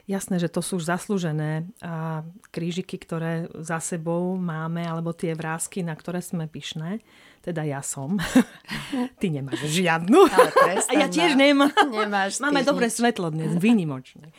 jasné, 0.08 0.40
že 0.40 0.48
to 0.48 0.64
sú 0.64 0.80
už 0.80 0.88
zaslúžené 0.88 1.68
a 1.84 2.24
krížiky, 2.56 2.96
ktoré 2.96 3.52
za 3.60 3.84
sebou 3.84 4.40
máme, 4.40 4.88
alebo 4.88 5.12
tie 5.12 5.36
vrázky, 5.36 5.84
na 5.84 5.92
ktoré 5.92 6.24
sme 6.24 6.48
pyšné 6.48 7.04
teda 7.44 7.68
ja 7.68 7.84
som. 7.84 8.16
Ty 9.20 9.28
nemáš 9.28 9.68
žiadnu. 9.68 10.16
Ale 10.32 10.50
presne, 10.56 10.94
ja 10.96 11.08
tiež 11.12 11.36
nemám. 11.36 11.76
Nemáš 11.92 12.40
Máme 12.40 12.64
dobré 12.64 12.88
svetlo 12.88 13.36
dnes, 13.36 13.60
vynimočné. 13.60 14.32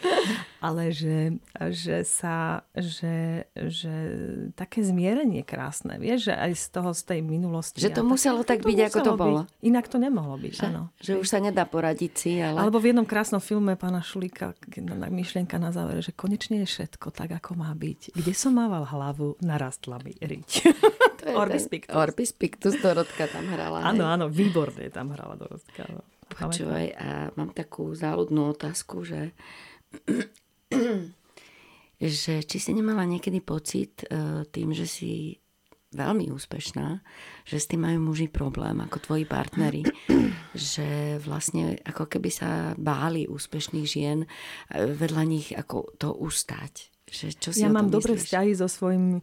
Ale 0.64 0.88
že, 0.88 1.36
že 1.68 2.00
sa, 2.08 2.64
že, 2.72 3.44
že 3.52 3.92
také 4.56 4.80
zmierenie 4.80 5.44
krásne, 5.44 6.00
vieš, 6.00 6.32
že 6.32 6.34
aj 6.34 6.52
z 6.56 6.66
toho, 6.72 6.90
z 6.96 7.02
tej 7.04 7.20
minulosti. 7.20 7.84
Že 7.84 8.00
to 8.00 8.02
muselo 8.08 8.40
tak, 8.40 8.64
tak 8.64 8.72
byť, 8.72 8.78
ako 8.88 8.98
to 9.04 9.12
bolo. 9.20 9.40
Byť. 9.44 9.68
Inak 9.68 9.86
to 9.92 10.00
nemohlo 10.00 10.40
byť, 10.40 10.52
že, 10.56 10.64
áno. 10.64 10.82
Že 11.04 11.12
už 11.20 11.26
sa 11.28 11.38
nedá 11.44 11.68
poradiť 11.68 12.12
si, 12.16 12.40
ale... 12.40 12.56
Alebo 12.56 12.80
v 12.80 12.96
jednom 12.96 13.04
krásnom 13.04 13.44
filme 13.44 13.76
pána 13.76 14.00
Šulíka, 14.00 14.56
myšlienka 15.12 15.60
na 15.60 15.76
záver, 15.76 16.00
že 16.00 16.16
konečne 16.16 16.64
je 16.64 16.66
všetko 16.72 17.12
tak, 17.12 17.36
ako 17.36 17.60
má 17.60 17.68
byť. 17.76 18.16
Kde 18.16 18.32
som 18.32 18.56
mával 18.56 18.88
hlavu, 18.88 19.36
narastla 19.44 20.00
mi 20.00 20.16
riť. 20.16 20.50
Orbis 21.32 21.64
Pictus. 21.70 21.94
Orbis 21.96 22.30
Pictus, 22.36 22.74
Dorotka 22.76 23.24
tam 23.30 23.48
hrala. 23.48 23.80
Áno, 23.80 24.04
áno, 24.04 24.26
výborne 24.28 24.92
tam 24.92 25.16
hrala 25.16 25.38
Dorotka. 25.40 25.88
No. 25.88 26.04
Počúvaj, 26.34 26.86
a 26.98 27.08
mám 27.38 27.54
takú 27.54 27.94
záľudnú 27.94 28.52
otázku, 28.52 29.06
že, 29.06 29.32
že 32.00 32.34
či 32.42 32.56
si 32.58 32.70
nemala 32.74 33.06
niekedy 33.06 33.38
pocit 33.38 34.02
e, 34.04 34.42
tým, 34.50 34.74
že 34.74 34.88
si 34.88 35.38
veľmi 35.94 36.26
úspešná, 36.34 36.98
že 37.46 37.56
s 37.56 37.70
tým 37.70 37.86
majú 37.86 38.10
muži 38.10 38.26
problém, 38.26 38.82
ako 38.82 38.98
tvoji 38.98 39.24
partneri, 39.24 39.86
že 40.74 41.22
vlastne 41.22 41.78
ako 41.86 42.10
keby 42.10 42.30
sa 42.34 42.74
báli 42.74 43.30
úspešných 43.30 43.86
žien 43.86 44.26
vedľa 44.74 45.22
nich 45.24 45.54
ako 45.54 45.94
to 45.96 46.10
ustať. 46.10 46.90
Že 47.04 47.26
čo 47.36 47.50
si 47.52 47.62
ja 47.62 47.70
mám 47.70 47.92
myslíš? 47.92 47.94
dobré 47.94 48.12
vzťahy 48.16 48.50
so 48.56 48.66
svojím 48.66 49.20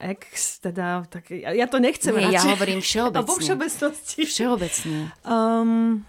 ex, 0.00 0.58
teda, 0.64 1.04
tak 1.06 1.28
ja, 1.30 1.52
ja 1.52 1.66
to 1.68 1.76
nechcem 1.76 2.16
Nie, 2.16 2.32
radšej. 2.32 2.36
ja 2.36 2.42
hovorím 2.56 2.80
všeobecne. 2.88 3.20
A 3.20 3.28
vo 3.28 3.34
všeobecnosti. 3.36 4.18
Všeobecne. 4.24 4.98
Um, 5.22 6.02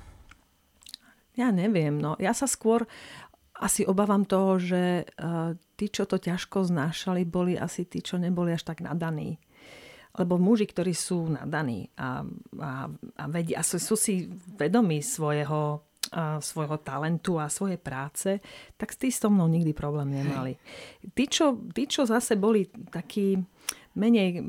ja 1.36 1.52
neviem, 1.52 2.00
no. 2.00 2.16
Ja 2.18 2.32
sa 2.32 2.48
skôr 2.48 2.88
asi 3.62 3.86
obávam 3.86 4.26
toho, 4.26 4.58
že 4.58 5.06
uh, 5.22 5.54
tí, 5.78 5.92
čo 5.92 6.10
to 6.10 6.18
ťažko 6.18 6.66
znášali, 6.66 7.28
boli 7.28 7.60
asi 7.60 7.86
tí, 7.86 8.02
čo 8.02 8.18
neboli 8.18 8.56
až 8.56 8.66
tak 8.66 8.82
nadaní. 8.82 9.38
Lebo 10.18 10.36
muži, 10.36 10.68
ktorí 10.68 10.92
sú 10.92 11.32
nadaní 11.32 11.88
a, 11.96 12.26
a, 12.60 12.72
a, 12.92 13.26
vedia, 13.32 13.60
a 13.60 13.64
sú, 13.64 13.80
sú 13.80 13.96
si 13.96 14.28
vedomí 14.60 15.00
svojho 15.00 15.88
svojho 16.42 16.76
talentu 16.84 17.40
a 17.40 17.48
svojej 17.48 17.80
práce, 17.80 18.44
tak 18.76 18.92
tí 19.00 19.08
so 19.14 19.32
mnou 19.32 19.48
nikdy 19.48 19.72
problém 19.72 20.12
nemali. 20.12 20.60
Tí 21.16 21.24
čo, 21.32 21.56
tí, 21.72 21.88
čo 21.88 22.04
zase 22.04 22.36
boli 22.36 22.68
takí 22.92 23.40
menej, 23.96 24.40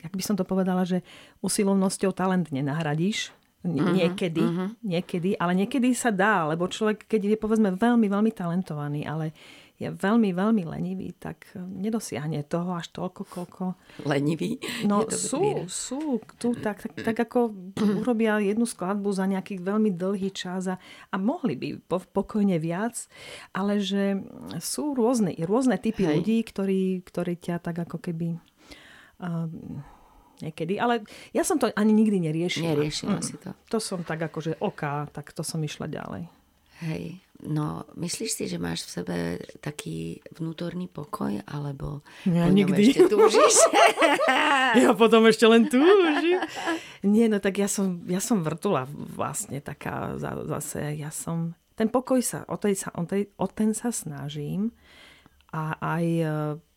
jak 0.00 0.14
by 0.14 0.22
som 0.24 0.34
to 0.34 0.44
povedala, 0.46 0.82
že 0.82 1.04
usilovnosťou 1.42 2.10
talent 2.14 2.50
nenahradíš, 2.50 3.32
Uh-huh, 3.64 3.96
niekedy, 3.96 4.44
uh-huh. 4.44 4.76
niekedy, 4.84 5.40
ale 5.40 5.56
niekedy 5.56 5.96
sa 5.96 6.12
dá, 6.12 6.44
lebo 6.44 6.68
človek, 6.68 7.08
keď 7.08 7.32
je 7.32 7.36
povedzme 7.40 7.72
veľmi, 7.72 8.12
veľmi 8.12 8.28
talentovaný, 8.28 9.08
ale 9.08 9.32
je 9.74 9.90
veľmi, 9.90 10.30
veľmi 10.30 10.62
lenivý, 10.70 11.10
tak 11.18 11.50
e, 11.50 11.58
nedosiahne 11.58 12.46
toho 12.46 12.78
až 12.78 12.94
toľko, 12.94 13.22
koľko... 13.26 13.62
Lenivý? 14.06 14.62
No 14.86 15.02
sú, 15.10 15.66
sú 15.66 16.22
tu 16.38 16.54
tak, 16.54 16.86
tak, 16.86 16.94
tak 16.94 17.16
ako 17.26 17.50
urobia 17.98 18.38
jednu 18.38 18.70
skladbu 18.70 19.10
za 19.10 19.26
nejaký 19.26 19.58
veľmi 19.58 19.90
dlhý 19.90 20.30
čas 20.30 20.70
a, 20.70 20.78
a 21.10 21.16
mohli 21.18 21.58
by 21.58 21.68
po, 21.90 21.98
pokojne 21.98 22.54
viac, 22.62 23.10
ale 23.50 23.82
že 23.82 24.22
sú 24.62 24.94
rôzne, 24.94 25.34
rôzne 25.42 25.74
typy 25.74 26.06
Hej. 26.06 26.22
ľudí, 26.22 26.38
ktorí, 26.46 26.82
ktorí 27.02 27.34
ťa 27.34 27.58
tak 27.58 27.82
ako 27.82 27.98
keby... 27.98 28.38
Um, 29.18 29.82
niekedy, 30.42 30.78
ale 30.78 31.06
ja 31.30 31.46
som 31.46 31.58
to 31.58 31.70
ani 31.74 31.94
nikdy 31.94 32.18
neriešila. 32.22 32.74
Neriešila 32.74 33.18
mm. 33.18 33.24
si 33.24 33.34
to. 33.38 33.50
To 33.74 33.78
som 33.78 34.02
tak 34.06 34.22
akože 34.22 34.58
oká, 34.58 35.06
tak 35.10 35.30
to 35.34 35.46
som 35.46 35.62
išla 35.62 35.86
ďalej. 35.86 36.26
Hej, 36.82 37.23
no 37.42 37.82
myslíš 37.98 38.30
si, 38.30 38.44
že 38.46 38.62
máš 38.62 38.86
v 38.86 38.90
sebe 38.90 39.16
taký 39.58 40.22
vnútorný 40.38 40.86
pokoj, 40.86 41.42
alebo 41.48 42.06
ja, 42.22 42.46
nikdy. 42.46 42.94
ešte 42.94 43.10
túžiš? 43.10 43.54
ja 44.86 44.94
potom 44.94 45.26
ešte 45.26 45.50
len 45.50 45.66
túžim. 45.66 46.38
Nie, 47.02 47.26
no 47.26 47.42
tak 47.42 47.58
ja 47.58 47.66
som, 47.66 48.06
ja 48.06 48.22
som 48.22 48.46
vrtula 48.46 48.86
vlastne 48.90 49.58
taká 49.58 50.14
zase, 50.46 50.94
ja 50.94 51.10
som 51.10 51.58
ten 51.74 51.90
pokoj 51.90 52.22
sa, 52.22 52.46
o, 52.46 52.54
tej 52.54 52.78
sa, 52.78 52.94
o, 52.94 53.02
tej, 53.02 53.34
o 53.34 53.50
ten 53.50 53.74
sa 53.74 53.90
snažím 53.90 54.70
a 55.50 55.74
aj 55.82 56.06
e, 56.06 56.26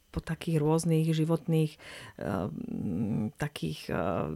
po 0.08 0.26
takých 0.26 0.58
rôznych 0.58 1.14
životných 1.14 1.78
uh, 2.26 2.50
takých 3.38 3.92
uh, 3.94 4.34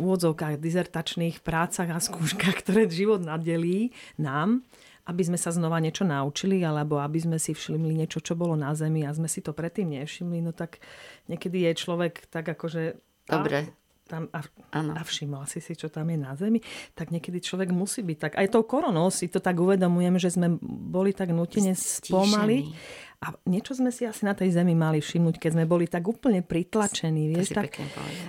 úvodzovkách, 0.00 0.56
dizertačných 0.56 1.44
prácach 1.44 1.90
a 1.92 2.00
skúškach, 2.00 2.64
ktoré 2.64 2.88
život 2.88 3.20
nadelí 3.20 3.92
nám, 4.16 4.64
aby 5.06 5.22
sme 5.22 5.38
sa 5.38 5.54
znova 5.54 5.78
niečo 5.78 6.02
naučili, 6.02 6.66
alebo 6.66 6.98
aby 6.98 7.18
sme 7.22 7.38
si 7.38 7.54
všimli 7.54 7.94
niečo, 7.94 8.18
čo 8.18 8.34
bolo 8.34 8.58
na 8.58 8.74
Zemi 8.74 9.06
a 9.06 9.14
sme 9.14 9.30
si 9.30 9.38
to 9.38 9.54
predtým 9.54 9.94
nevšimli, 9.94 10.42
no 10.42 10.50
tak 10.50 10.82
niekedy 11.30 11.62
je 11.70 11.72
človek 11.78 12.26
tak 12.26 12.50
akože... 12.50 12.98
Dobre, 13.26 13.70
tam 14.06 14.30
a, 14.30 14.40
a 14.70 15.02
všimol 15.02 15.50
si 15.50 15.58
si, 15.58 15.74
čo 15.74 15.90
tam 15.90 16.06
je 16.06 16.18
na 16.18 16.38
Zemi, 16.38 16.62
tak 16.94 17.10
niekedy 17.10 17.42
človek 17.42 17.74
musí 17.74 18.06
byť 18.06 18.18
tak. 18.18 18.32
Aj 18.38 18.46
tou 18.46 18.62
koronou 18.62 19.10
si 19.10 19.26
to 19.26 19.42
tak 19.42 19.58
uvedomujem, 19.58 20.14
že 20.22 20.30
sme 20.30 20.58
boli 20.62 21.10
tak 21.10 21.34
nutene 21.34 21.74
spomali. 21.74 22.70
A 23.18 23.32
niečo 23.48 23.74
sme 23.74 23.90
si 23.90 24.06
asi 24.06 24.22
na 24.22 24.36
tej 24.36 24.54
Zemi 24.54 24.78
mali 24.78 25.02
všimnúť, 25.02 25.42
keď 25.42 25.50
sme 25.58 25.64
boli 25.66 25.90
tak 25.90 26.06
úplne 26.06 26.44
pritlačení. 26.44 27.34
Vieš, 27.34 27.58
tak, 27.58 27.74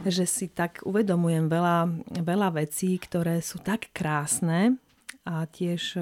že 0.08 0.26
si 0.26 0.50
tak 0.50 0.82
uvedomujem 0.82 1.46
veľa, 1.46 1.78
veľa 2.26 2.50
vecí, 2.58 2.98
ktoré 2.98 3.44
sú 3.46 3.62
tak 3.62 3.94
krásne 3.94 4.82
a 5.28 5.44
tiež 5.52 6.00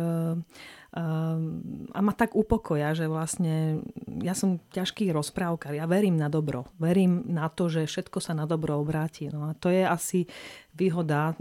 Ehm, 0.95 1.91
a 1.91 1.99
ma 1.99 2.15
tak 2.15 2.39
upokoja, 2.39 2.95
že 2.95 3.11
vlastne 3.11 3.83
ja 4.23 4.31
som 4.31 4.63
ťažký 4.71 5.11
rozprávkar, 5.11 5.75
ja 5.75 5.83
verím 5.91 6.15
na 6.15 6.31
dobro, 6.31 6.71
verím 6.79 7.27
na 7.27 7.51
to, 7.51 7.67
že 7.67 7.83
všetko 7.83 8.23
sa 8.23 8.31
na 8.31 8.47
dobro 8.47 8.79
obráti. 8.79 9.27
No 9.27 9.51
a 9.51 9.59
to 9.59 9.67
je 9.67 9.83
asi 9.83 10.23
výhoda 10.71 11.35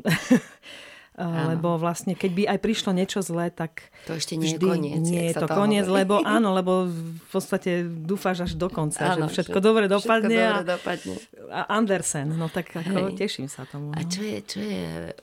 Áno. 1.15 1.55
lebo 1.55 1.79
vlastne 1.79 2.19
keď 2.19 2.31
by 2.35 2.43
aj 2.51 2.59
prišlo 2.59 2.91
niečo 2.91 3.23
zlé, 3.23 3.55
tak 3.55 3.95
to 4.11 4.19
ešte 4.19 4.35
nie 4.35 4.51
je 4.51 4.59
koniec. 4.59 4.99
Nie 5.07 5.31
je 5.31 5.39
to 5.39 5.47
koniec, 5.47 5.87
hovorí. 5.87 6.03
lebo 6.03 6.15
áno, 6.27 6.51
lebo 6.51 6.91
v 6.91 7.29
podstate 7.31 7.87
dúfaš 7.87 8.51
až 8.51 8.53
do 8.59 8.67
konca, 8.67 9.15
áno, 9.15 9.31
že 9.31 9.39
všetko 9.39 9.59
že 9.63 9.63
dobre 9.63 9.87
dopadne. 9.87 10.35
Všetko 10.35 10.51
dobre 10.51 10.67
dopadne. 10.67 11.15
A, 11.55 11.63
a 11.63 11.79
Andersen, 11.79 12.35
no 12.35 12.51
tak 12.51 12.75
ako 12.75 13.15
Hej. 13.15 13.23
teším 13.23 13.47
sa 13.47 13.63
tomu. 13.71 13.95
No. 13.95 13.99
A 13.99 14.03
čo 14.03 14.27
je, 14.27 14.39
čo 14.43 14.59
je 14.59 15.15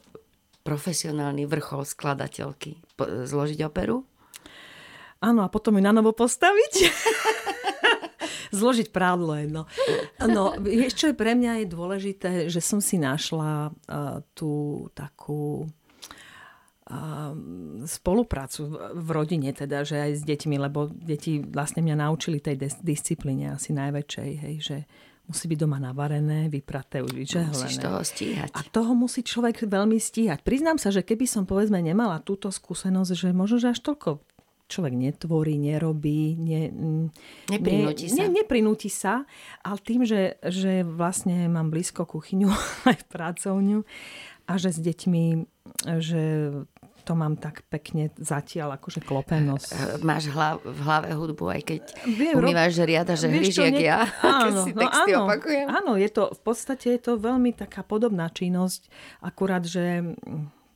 profesionálny 0.61 1.45
vrchol 1.49 1.83
skladateľky? 1.85 2.81
Zložiť 3.01 3.59
operu? 3.65 4.05
Áno, 5.21 5.45
a 5.45 5.49
potom 5.53 5.77
ju 5.77 5.83
na 5.85 5.93
novo 5.93 6.13
postaviť. 6.17 6.73
Zložiť 8.57 8.89
prádlo 8.89 9.37
jedno. 9.37 9.61
No, 10.17 10.57
vieš, 10.57 10.97
čo 10.97 11.05
je 11.13 11.15
pre 11.15 11.37
mňa 11.37 11.63
je 11.63 11.67
dôležité, 11.69 12.31
že 12.49 12.59
som 12.59 12.81
si 12.81 12.97
našla 12.97 13.71
uh, 13.71 14.19
tú 14.33 14.85
takú 14.91 15.69
spoluprácu 17.87 18.61
v 18.99 19.09
rodine, 19.15 19.55
teda, 19.55 19.87
že 19.87 19.95
aj 19.95 20.11
s 20.11 20.23
deťmi, 20.27 20.55
lebo 20.59 20.91
deti 20.91 21.39
vlastne 21.39 21.79
mňa 21.79 21.95
naučili 22.03 22.43
tej 22.43 22.67
dis- 22.67 22.83
disciplíne 22.83 23.55
asi 23.55 23.71
najväčšej, 23.71 24.31
hej, 24.35 24.55
že 24.59 24.77
musí 25.31 25.47
byť 25.47 25.59
doma 25.63 25.79
navarené, 25.79 26.51
vypraté, 26.51 26.99
už 26.99 27.15
vyčehlené. 27.15 27.55
Musíš 27.55 27.79
toho 27.79 28.03
stíhať. 28.03 28.51
A 28.51 28.59
toho 28.67 28.91
musí 28.91 29.23
človek 29.23 29.63
veľmi 29.63 29.95
stíhať. 29.95 30.43
Priznám 30.43 30.75
sa, 30.75 30.91
že 30.91 31.07
keby 31.07 31.23
som 31.23 31.47
povedzme 31.47 31.79
nemala 31.79 32.19
túto 32.19 32.51
skúsenosť, 32.51 33.11
že 33.15 33.27
možno, 33.31 33.63
že 33.63 33.71
až 33.71 33.79
toľko 33.79 34.19
človek 34.71 34.95
netvorí, 34.95 35.59
nerobí, 35.59 36.39
ne, 36.39 36.71
neprinúti 37.51 38.07
ne, 38.07 38.11
sa. 38.11 38.19
Ne, 38.23 38.27
neprinúti 38.31 38.89
sa, 38.91 39.13
ale 39.59 39.77
tým, 39.83 40.07
že, 40.07 40.39
že 40.47 40.87
vlastne 40.87 41.51
mám 41.51 41.67
blízko 41.67 42.07
kuchyňu 42.07 42.47
aj 42.91 42.99
pracovňu 43.11 43.83
a 44.47 44.53
že 44.55 44.71
s 44.71 44.79
deťmi, 44.79 45.23
že 45.99 46.23
to 47.11 47.19
mám 47.19 47.35
tak 47.35 47.67
pekne 47.67 48.07
zatiaľ 48.15 48.79
akože 48.79 49.03
klopenosť. 49.03 49.69
Eh, 49.75 49.79
máš 49.99 50.31
hlav, 50.31 50.63
v 50.63 50.79
hlave 50.79 51.11
hudbu, 51.11 51.45
aj 51.51 51.61
keď 51.67 51.83
Viem, 52.07 52.39
umývaš 52.39 52.79
riada, 52.87 53.19
že 53.19 53.27
hryš, 53.27 53.59
jak 53.59 53.75
ne... 53.75 53.83
ja. 53.83 54.07
Áno, 54.23 54.63
si 54.63 54.71
no 54.71 54.87
áno, 54.87 55.27
opakujem. 55.27 55.67
áno, 55.67 55.91
je 55.99 56.07
to, 56.07 56.31
v 56.31 56.39
podstate 56.39 56.95
je 56.95 57.11
to 57.11 57.19
veľmi 57.19 57.51
taká 57.51 57.83
podobná 57.83 58.31
činnosť, 58.31 58.87
akurát, 59.19 59.67
že 59.67 60.15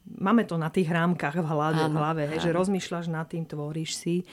máme 0.03 0.43
to 0.43 0.59
na 0.59 0.67
tých 0.67 0.91
rámkach 0.91 1.39
v 1.39 1.47
hlave, 1.47 1.87
áno, 1.87 2.03
hlave 2.03 2.27
hej, 2.35 2.43
že 2.43 2.51
rozmýšľaš 2.51 3.07
nad 3.07 3.31
tým, 3.31 3.47
tvoríš 3.47 3.95
si, 3.95 4.27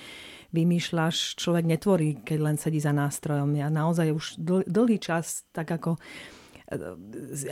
vymýšľaš, 0.51 1.39
človek 1.39 1.65
netvorí, 1.65 2.19
keď 2.27 2.39
len 2.43 2.57
sedí 2.59 2.83
za 2.83 2.91
nástrojom. 2.91 3.55
Ja 3.55 3.71
naozaj 3.71 4.09
už 4.11 4.25
dl- 4.43 4.67
dlhý 4.67 4.99
čas 4.99 5.47
tak 5.55 5.71
ako 5.71 5.97
e, 5.97 6.01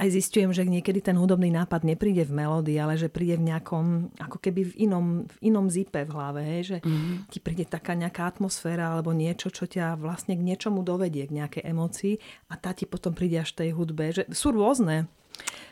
aj 0.00 0.08
zistujem, 0.10 0.50
že 0.50 0.64
niekedy 0.64 1.04
ten 1.04 1.16
hudobný 1.16 1.52
nápad 1.52 1.84
nepríde 1.84 2.24
v 2.24 2.32
melódii, 2.32 2.78
ale 2.80 2.96
že 2.96 3.12
príde 3.12 3.36
v 3.36 3.52
nejakom, 3.52 4.14
ako 4.16 4.38
keby 4.40 4.72
v 4.72 4.74
inom, 4.88 5.06
v 5.28 5.36
inom 5.52 5.68
zipe 5.68 6.02
v 6.04 6.10
hlave, 6.14 6.40
hej, 6.40 6.62
že 6.64 6.78
mm-hmm. 6.80 7.16
ti 7.28 7.38
príde 7.38 7.64
taká 7.68 7.92
nejaká 7.92 8.24
atmosféra 8.24 8.96
alebo 8.96 9.12
niečo, 9.12 9.52
čo 9.52 9.68
ťa 9.68 10.00
vlastne 10.00 10.36
k 10.36 10.42
niečomu 10.44 10.80
dovedie, 10.80 11.28
k 11.28 11.36
nejakej 11.36 11.64
emocii 11.68 12.14
a 12.48 12.56
tá 12.56 12.72
ti 12.72 12.88
potom 12.88 13.12
príde 13.12 13.40
až 13.40 13.52
tej 13.52 13.76
hudbe. 13.76 14.12
Že 14.12 14.22
sú 14.32 14.52
rôzne 14.56 15.10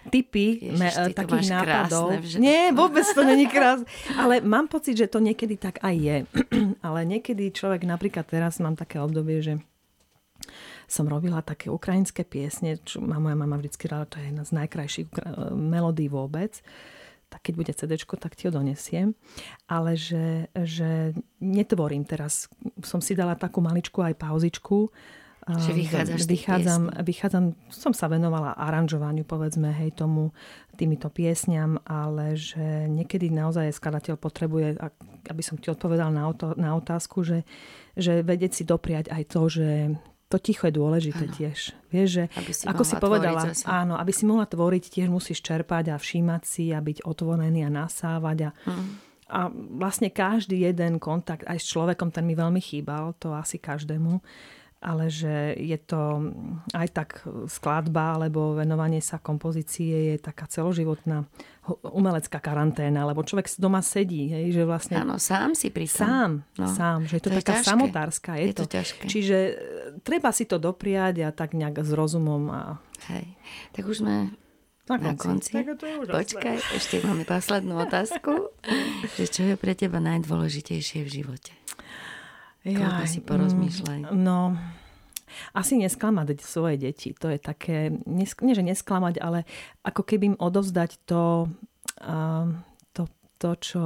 typy 0.09 0.65
Ježiš, 0.65 0.81
me, 0.81 1.13
takých 1.13 1.47
nápadov. 1.53 2.07
Krásne, 2.17 2.41
Nie, 2.41 2.73
vôbec 2.73 3.05
to 3.05 3.21
není 3.25 3.45
krásne. 3.45 3.85
Ale 4.17 4.41
mám 4.41 4.69
pocit, 4.71 4.97
že 4.97 5.11
to 5.11 5.21
niekedy 5.21 5.61
tak 5.61 5.81
aj 5.85 5.95
je. 5.97 6.17
Ale 6.87 7.05
niekedy 7.05 7.53
človek, 7.53 7.85
napríklad 7.85 8.25
teraz 8.25 8.57
mám 8.63 8.79
také 8.79 8.97
obdobie, 9.01 9.45
že 9.45 9.61
som 10.89 11.05
robila 11.05 11.45
také 11.45 11.69
ukrajinské 11.69 12.25
piesne, 12.25 12.81
čo 12.81 13.05
má 13.05 13.21
moja 13.21 13.37
mama 13.37 13.61
vždycky 13.61 13.87
rada, 13.87 14.09
to 14.09 14.17
je 14.19 14.33
jedna 14.33 14.43
z 14.49 14.53
najkrajších 14.57 15.07
ukra- 15.13 15.53
melódií 15.53 16.09
vôbec. 16.09 16.65
Tak 17.29 17.45
keď 17.45 17.55
bude 17.61 17.73
CD, 17.77 17.93
tak 18.01 18.33
ti 18.33 18.49
ho 18.49 18.53
donesiem. 18.57 19.13
Ale 19.69 20.01
že, 20.01 20.49
že 20.57 21.13
netvorím 21.45 22.09
teraz. 22.09 22.49
Som 22.81 23.05
si 23.05 23.13
dala 23.13 23.37
takú 23.37 23.61
maličku 23.61 24.01
aj 24.01 24.17
pauzičku, 24.17 24.89
že 25.49 25.73
vychádzaš 25.73 26.29
vychádzam, 26.29 26.83
vychádzam, 27.01 27.45
som 27.73 27.97
sa 27.97 28.05
venovala 28.13 28.53
aranžovaniu, 28.53 29.25
povedzme, 29.25 29.73
hej, 29.73 29.97
tomu, 29.97 30.37
týmito 30.77 31.09
piesňam, 31.09 31.81
ale 31.89 32.37
že 32.37 32.85
niekedy 32.85 33.33
naozaj 33.33 33.73
skladateľ 33.73 34.21
potrebuje, 34.21 34.77
aby 35.33 35.43
som 35.43 35.57
ti 35.57 35.73
odpovedal 35.73 36.13
na, 36.13 36.29
na 36.61 36.71
otázku, 36.77 37.25
že, 37.25 37.49
že 37.97 38.21
vedieť 38.21 38.61
si 38.61 38.63
dopriať 38.69 39.09
aj 39.09 39.23
to, 39.25 39.43
že 39.49 39.69
to 40.29 40.37
ticho 40.37 40.69
je 40.69 40.77
dôležité 40.77 41.25
ano. 41.25 41.35
tiež. 41.35 41.59
Vieš, 41.89 42.09
že 42.09 42.25
aby 42.37 42.53
si 42.53 42.65
ako 42.69 42.85
si 42.85 42.95
povedala, 43.01 43.49
áno, 43.65 43.97
aby 43.97 44.13
si 44.13 44.29
mohla 44.29 44.45
tvoriť, 44.45 44.93
tiež 44.93 45.09
musíš 45.09 45.41
čerpať 45.41 45.93
a 45.93 45.97
všímať 45.97 46.43
si 46.45 46.69
a 46.71 46.85
byť 46.85 47.09
otvorený 47.09 47.65
a 47.65 47.73
nasávať 47.73 48.39
a, 48.49 48.51
mm. 48.53 48.89
a 49.33 49.41
vlastne 49.81 50.13
každý 50.13 50.69
jeden 50.69 51.01
kontakt 51.01 51.49
aj 51.49 51.57
s 51.57 51.67
človekom, 51.73 52.13
ten 52.13 52.29
mi 52.29 52.37
veľmi 52.37 52.61
chýbal, 52.61 53.17
to 53.17 53.33
asi 53.33 53.57
každému 53.57 54.21
ale 54.79 55.11
že 55.11 55.59
je 55.59 55.79
to 55.79 56.31
aj 56.71 56.89
tak 56.95 57.09
skladba 57.51 58.15
alebo 58.15 58.55
venovanie 58.55 59.03
sa 59.03 59.19
kompozície 59.19 60.15
je 60.15 60.17
taká 60.23 60.47
celoživotná 60.47 61.27
umelecká 61.83 62.41
karanténa, 62.41 63.05
lebo 63.05 63.21
človek 63.27 63.51
doma 63.61 63.85
sedí, 63.85 64.33
hej, 64.33 64.57
že 64.57 64.63
vlastne... 64.65 65.05
Áno, 65.05 65.21
sám 65.21 65.53
si 65.53 65.69
pri 65.69 65.85
Sám, 65.85 66.47
no. 66.57 66.69
sám, 66.71 67.05
že 67.05 67.21
je 67.21 67.23
to, 67.27 67.31
to 67.35 67.39
taká 67.45 67.61
je 67.61 67.67
samotárska. 67.67 68.31
Je, 68.41 68.45
je 68.49 68.55
to, 68.55 68.65
to 68.65 68.73
ťažké. 68.79 69.05
Čiže 69.05 69.39
e, 69.39 69.53
treba 70.01 70.33
si 70.33 70.49
to 70.49 70.57
dopriať 70.57 71.29
a 71.29 71.31
tak 71.35 71.53
nejak 71.53 71.85
s 71.85 71.93
rozumom. 71.93 72.49
A... 72.49 72.61
Hej, 73.13 73.29
tak 73.77 73.85
už 73.85 74.01
sme 74.01 74.33
na 74.89 74.97
konci. 74.97 75.05
Na 75.05 75.15
konci. 75.21 75.53
Tak 75.53 75.67
to 75.77 75.85
je 75.85 75.97
Počkaj, 76.09 76.57
ešte 76.73 76.97
máme 77.05 77.29
poslednú 77.29 77.75
otázku. 77.85 78.33
že 79.21 79.25
čo 79.29 79.43
je 79.45 79.55
pre 79.61 79.77
teba 79.77 80.01
najdôležitejšie 80.01 81.05
v 81.05 81.11
živote? 81.11 81.53
Ja, 82.73 83.05
si 83.09 83.21
porozmýšľaj. 83.25 84.13
Mm, 84.13 84.21
no, 84.21 84.57
asi 85.53 85.77
nesklamať 85.81 86.41
svoje 86.41 86.77
deti. 86.81 87.13
To 87.17 87.29
je 87.33 87.39
také, 87.41 87.93
nie 88.09 88.27
že 88.29 88.65
nesklamať, 88.65 89.21
ale 89.21 89.45
ako 89.85 90.03
keby 90.05 90.35
im 90.35 90.41
odovzdať 90.41 91.01
to, 91.05 91.49
to, 92.93 93.03
to, 93.39 93.51
čo, 93.61 93.83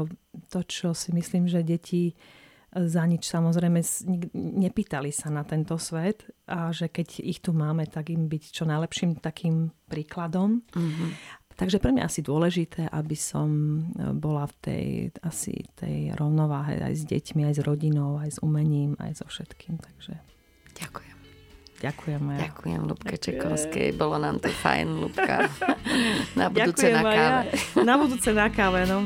to, 0.51 0.61
čo 0.66 0.88
si 0.95 1.11
myslím, 1.14 1.47
že 1.47 1.66
deti 1.66 2.14
za 2.73 3.05
nič 3.05 3.29
samozrejme 3.29 3.85
nepýtali 4.33 5.12
sa 5.12 5.29
na 5.29 5.45
tento 5.45 5.77
svet 5.77 6.25
a 6.49 6.73
že 6.73 6.88
keď 6.88 7.21
ich 7.21 7.45
tu 7.45 7.53
máme, 7.53 7.85
tak 7.85 8.09
im 8.09 8.33
byť 8.33 8.42
čo 8.49 8.64
najlepším 8.64 9.21
takým 9.21 9.68
príkladom. 9.92 10.64
Mm-hmm. 10.73 11.11
Takže 11.62 11.79
pre 11.79 11.94
mňa 11.94 12.11
asi 12.11 12.27
dôležité, 12.27 12.90
aby 12.90 13.14
som 13.14 13.46
e, 13.94 14.11
bola 14.18 14.51
v 14.51 14.55
tej, 14.59 14.87
asi 15.22 15.62
tej 15.79 16.11
rovnováhe 16.18 16.83
aj 16.83 16.94
s 16.98 17.05
deťmi, 17.07 17.46
aj 17.46 17.55
s 17.55 17.61
rodinou, 17.62 18.18
aj 18.18 18.35
s 18.35 18.38
umením, 18.42 18.98
aj 18.98 19.22
so 19.22 19.31
všetkým. 19.31 19.79
Takže... 19.79 20.18
Ďakujem. 20.75 21.16
Ďakujem. 21.79 22.22
Ja. 22.35 22.38
Ďakujem 22.51 22.81
Lubke 22.83 23.14
Čekovskej. 23.14 23.94
Bolo 23.94 24.18
nám 24.18 24.42
to 24.42 24.51
fajn, 24.51 25.07
Lubka. 25.07 25.46
Na 26.38 26.51
budúce 26.51 26.90
Ďakujem 26.90 26.98
na 26.98 27.03
káve. 27.14 27.46
Ja. 27.46 27.83
Na 27.87 27.94
budúce 27.94 28.31
na 28.35 28.46
káve, 28.51 28.81
no. 28.90 28.98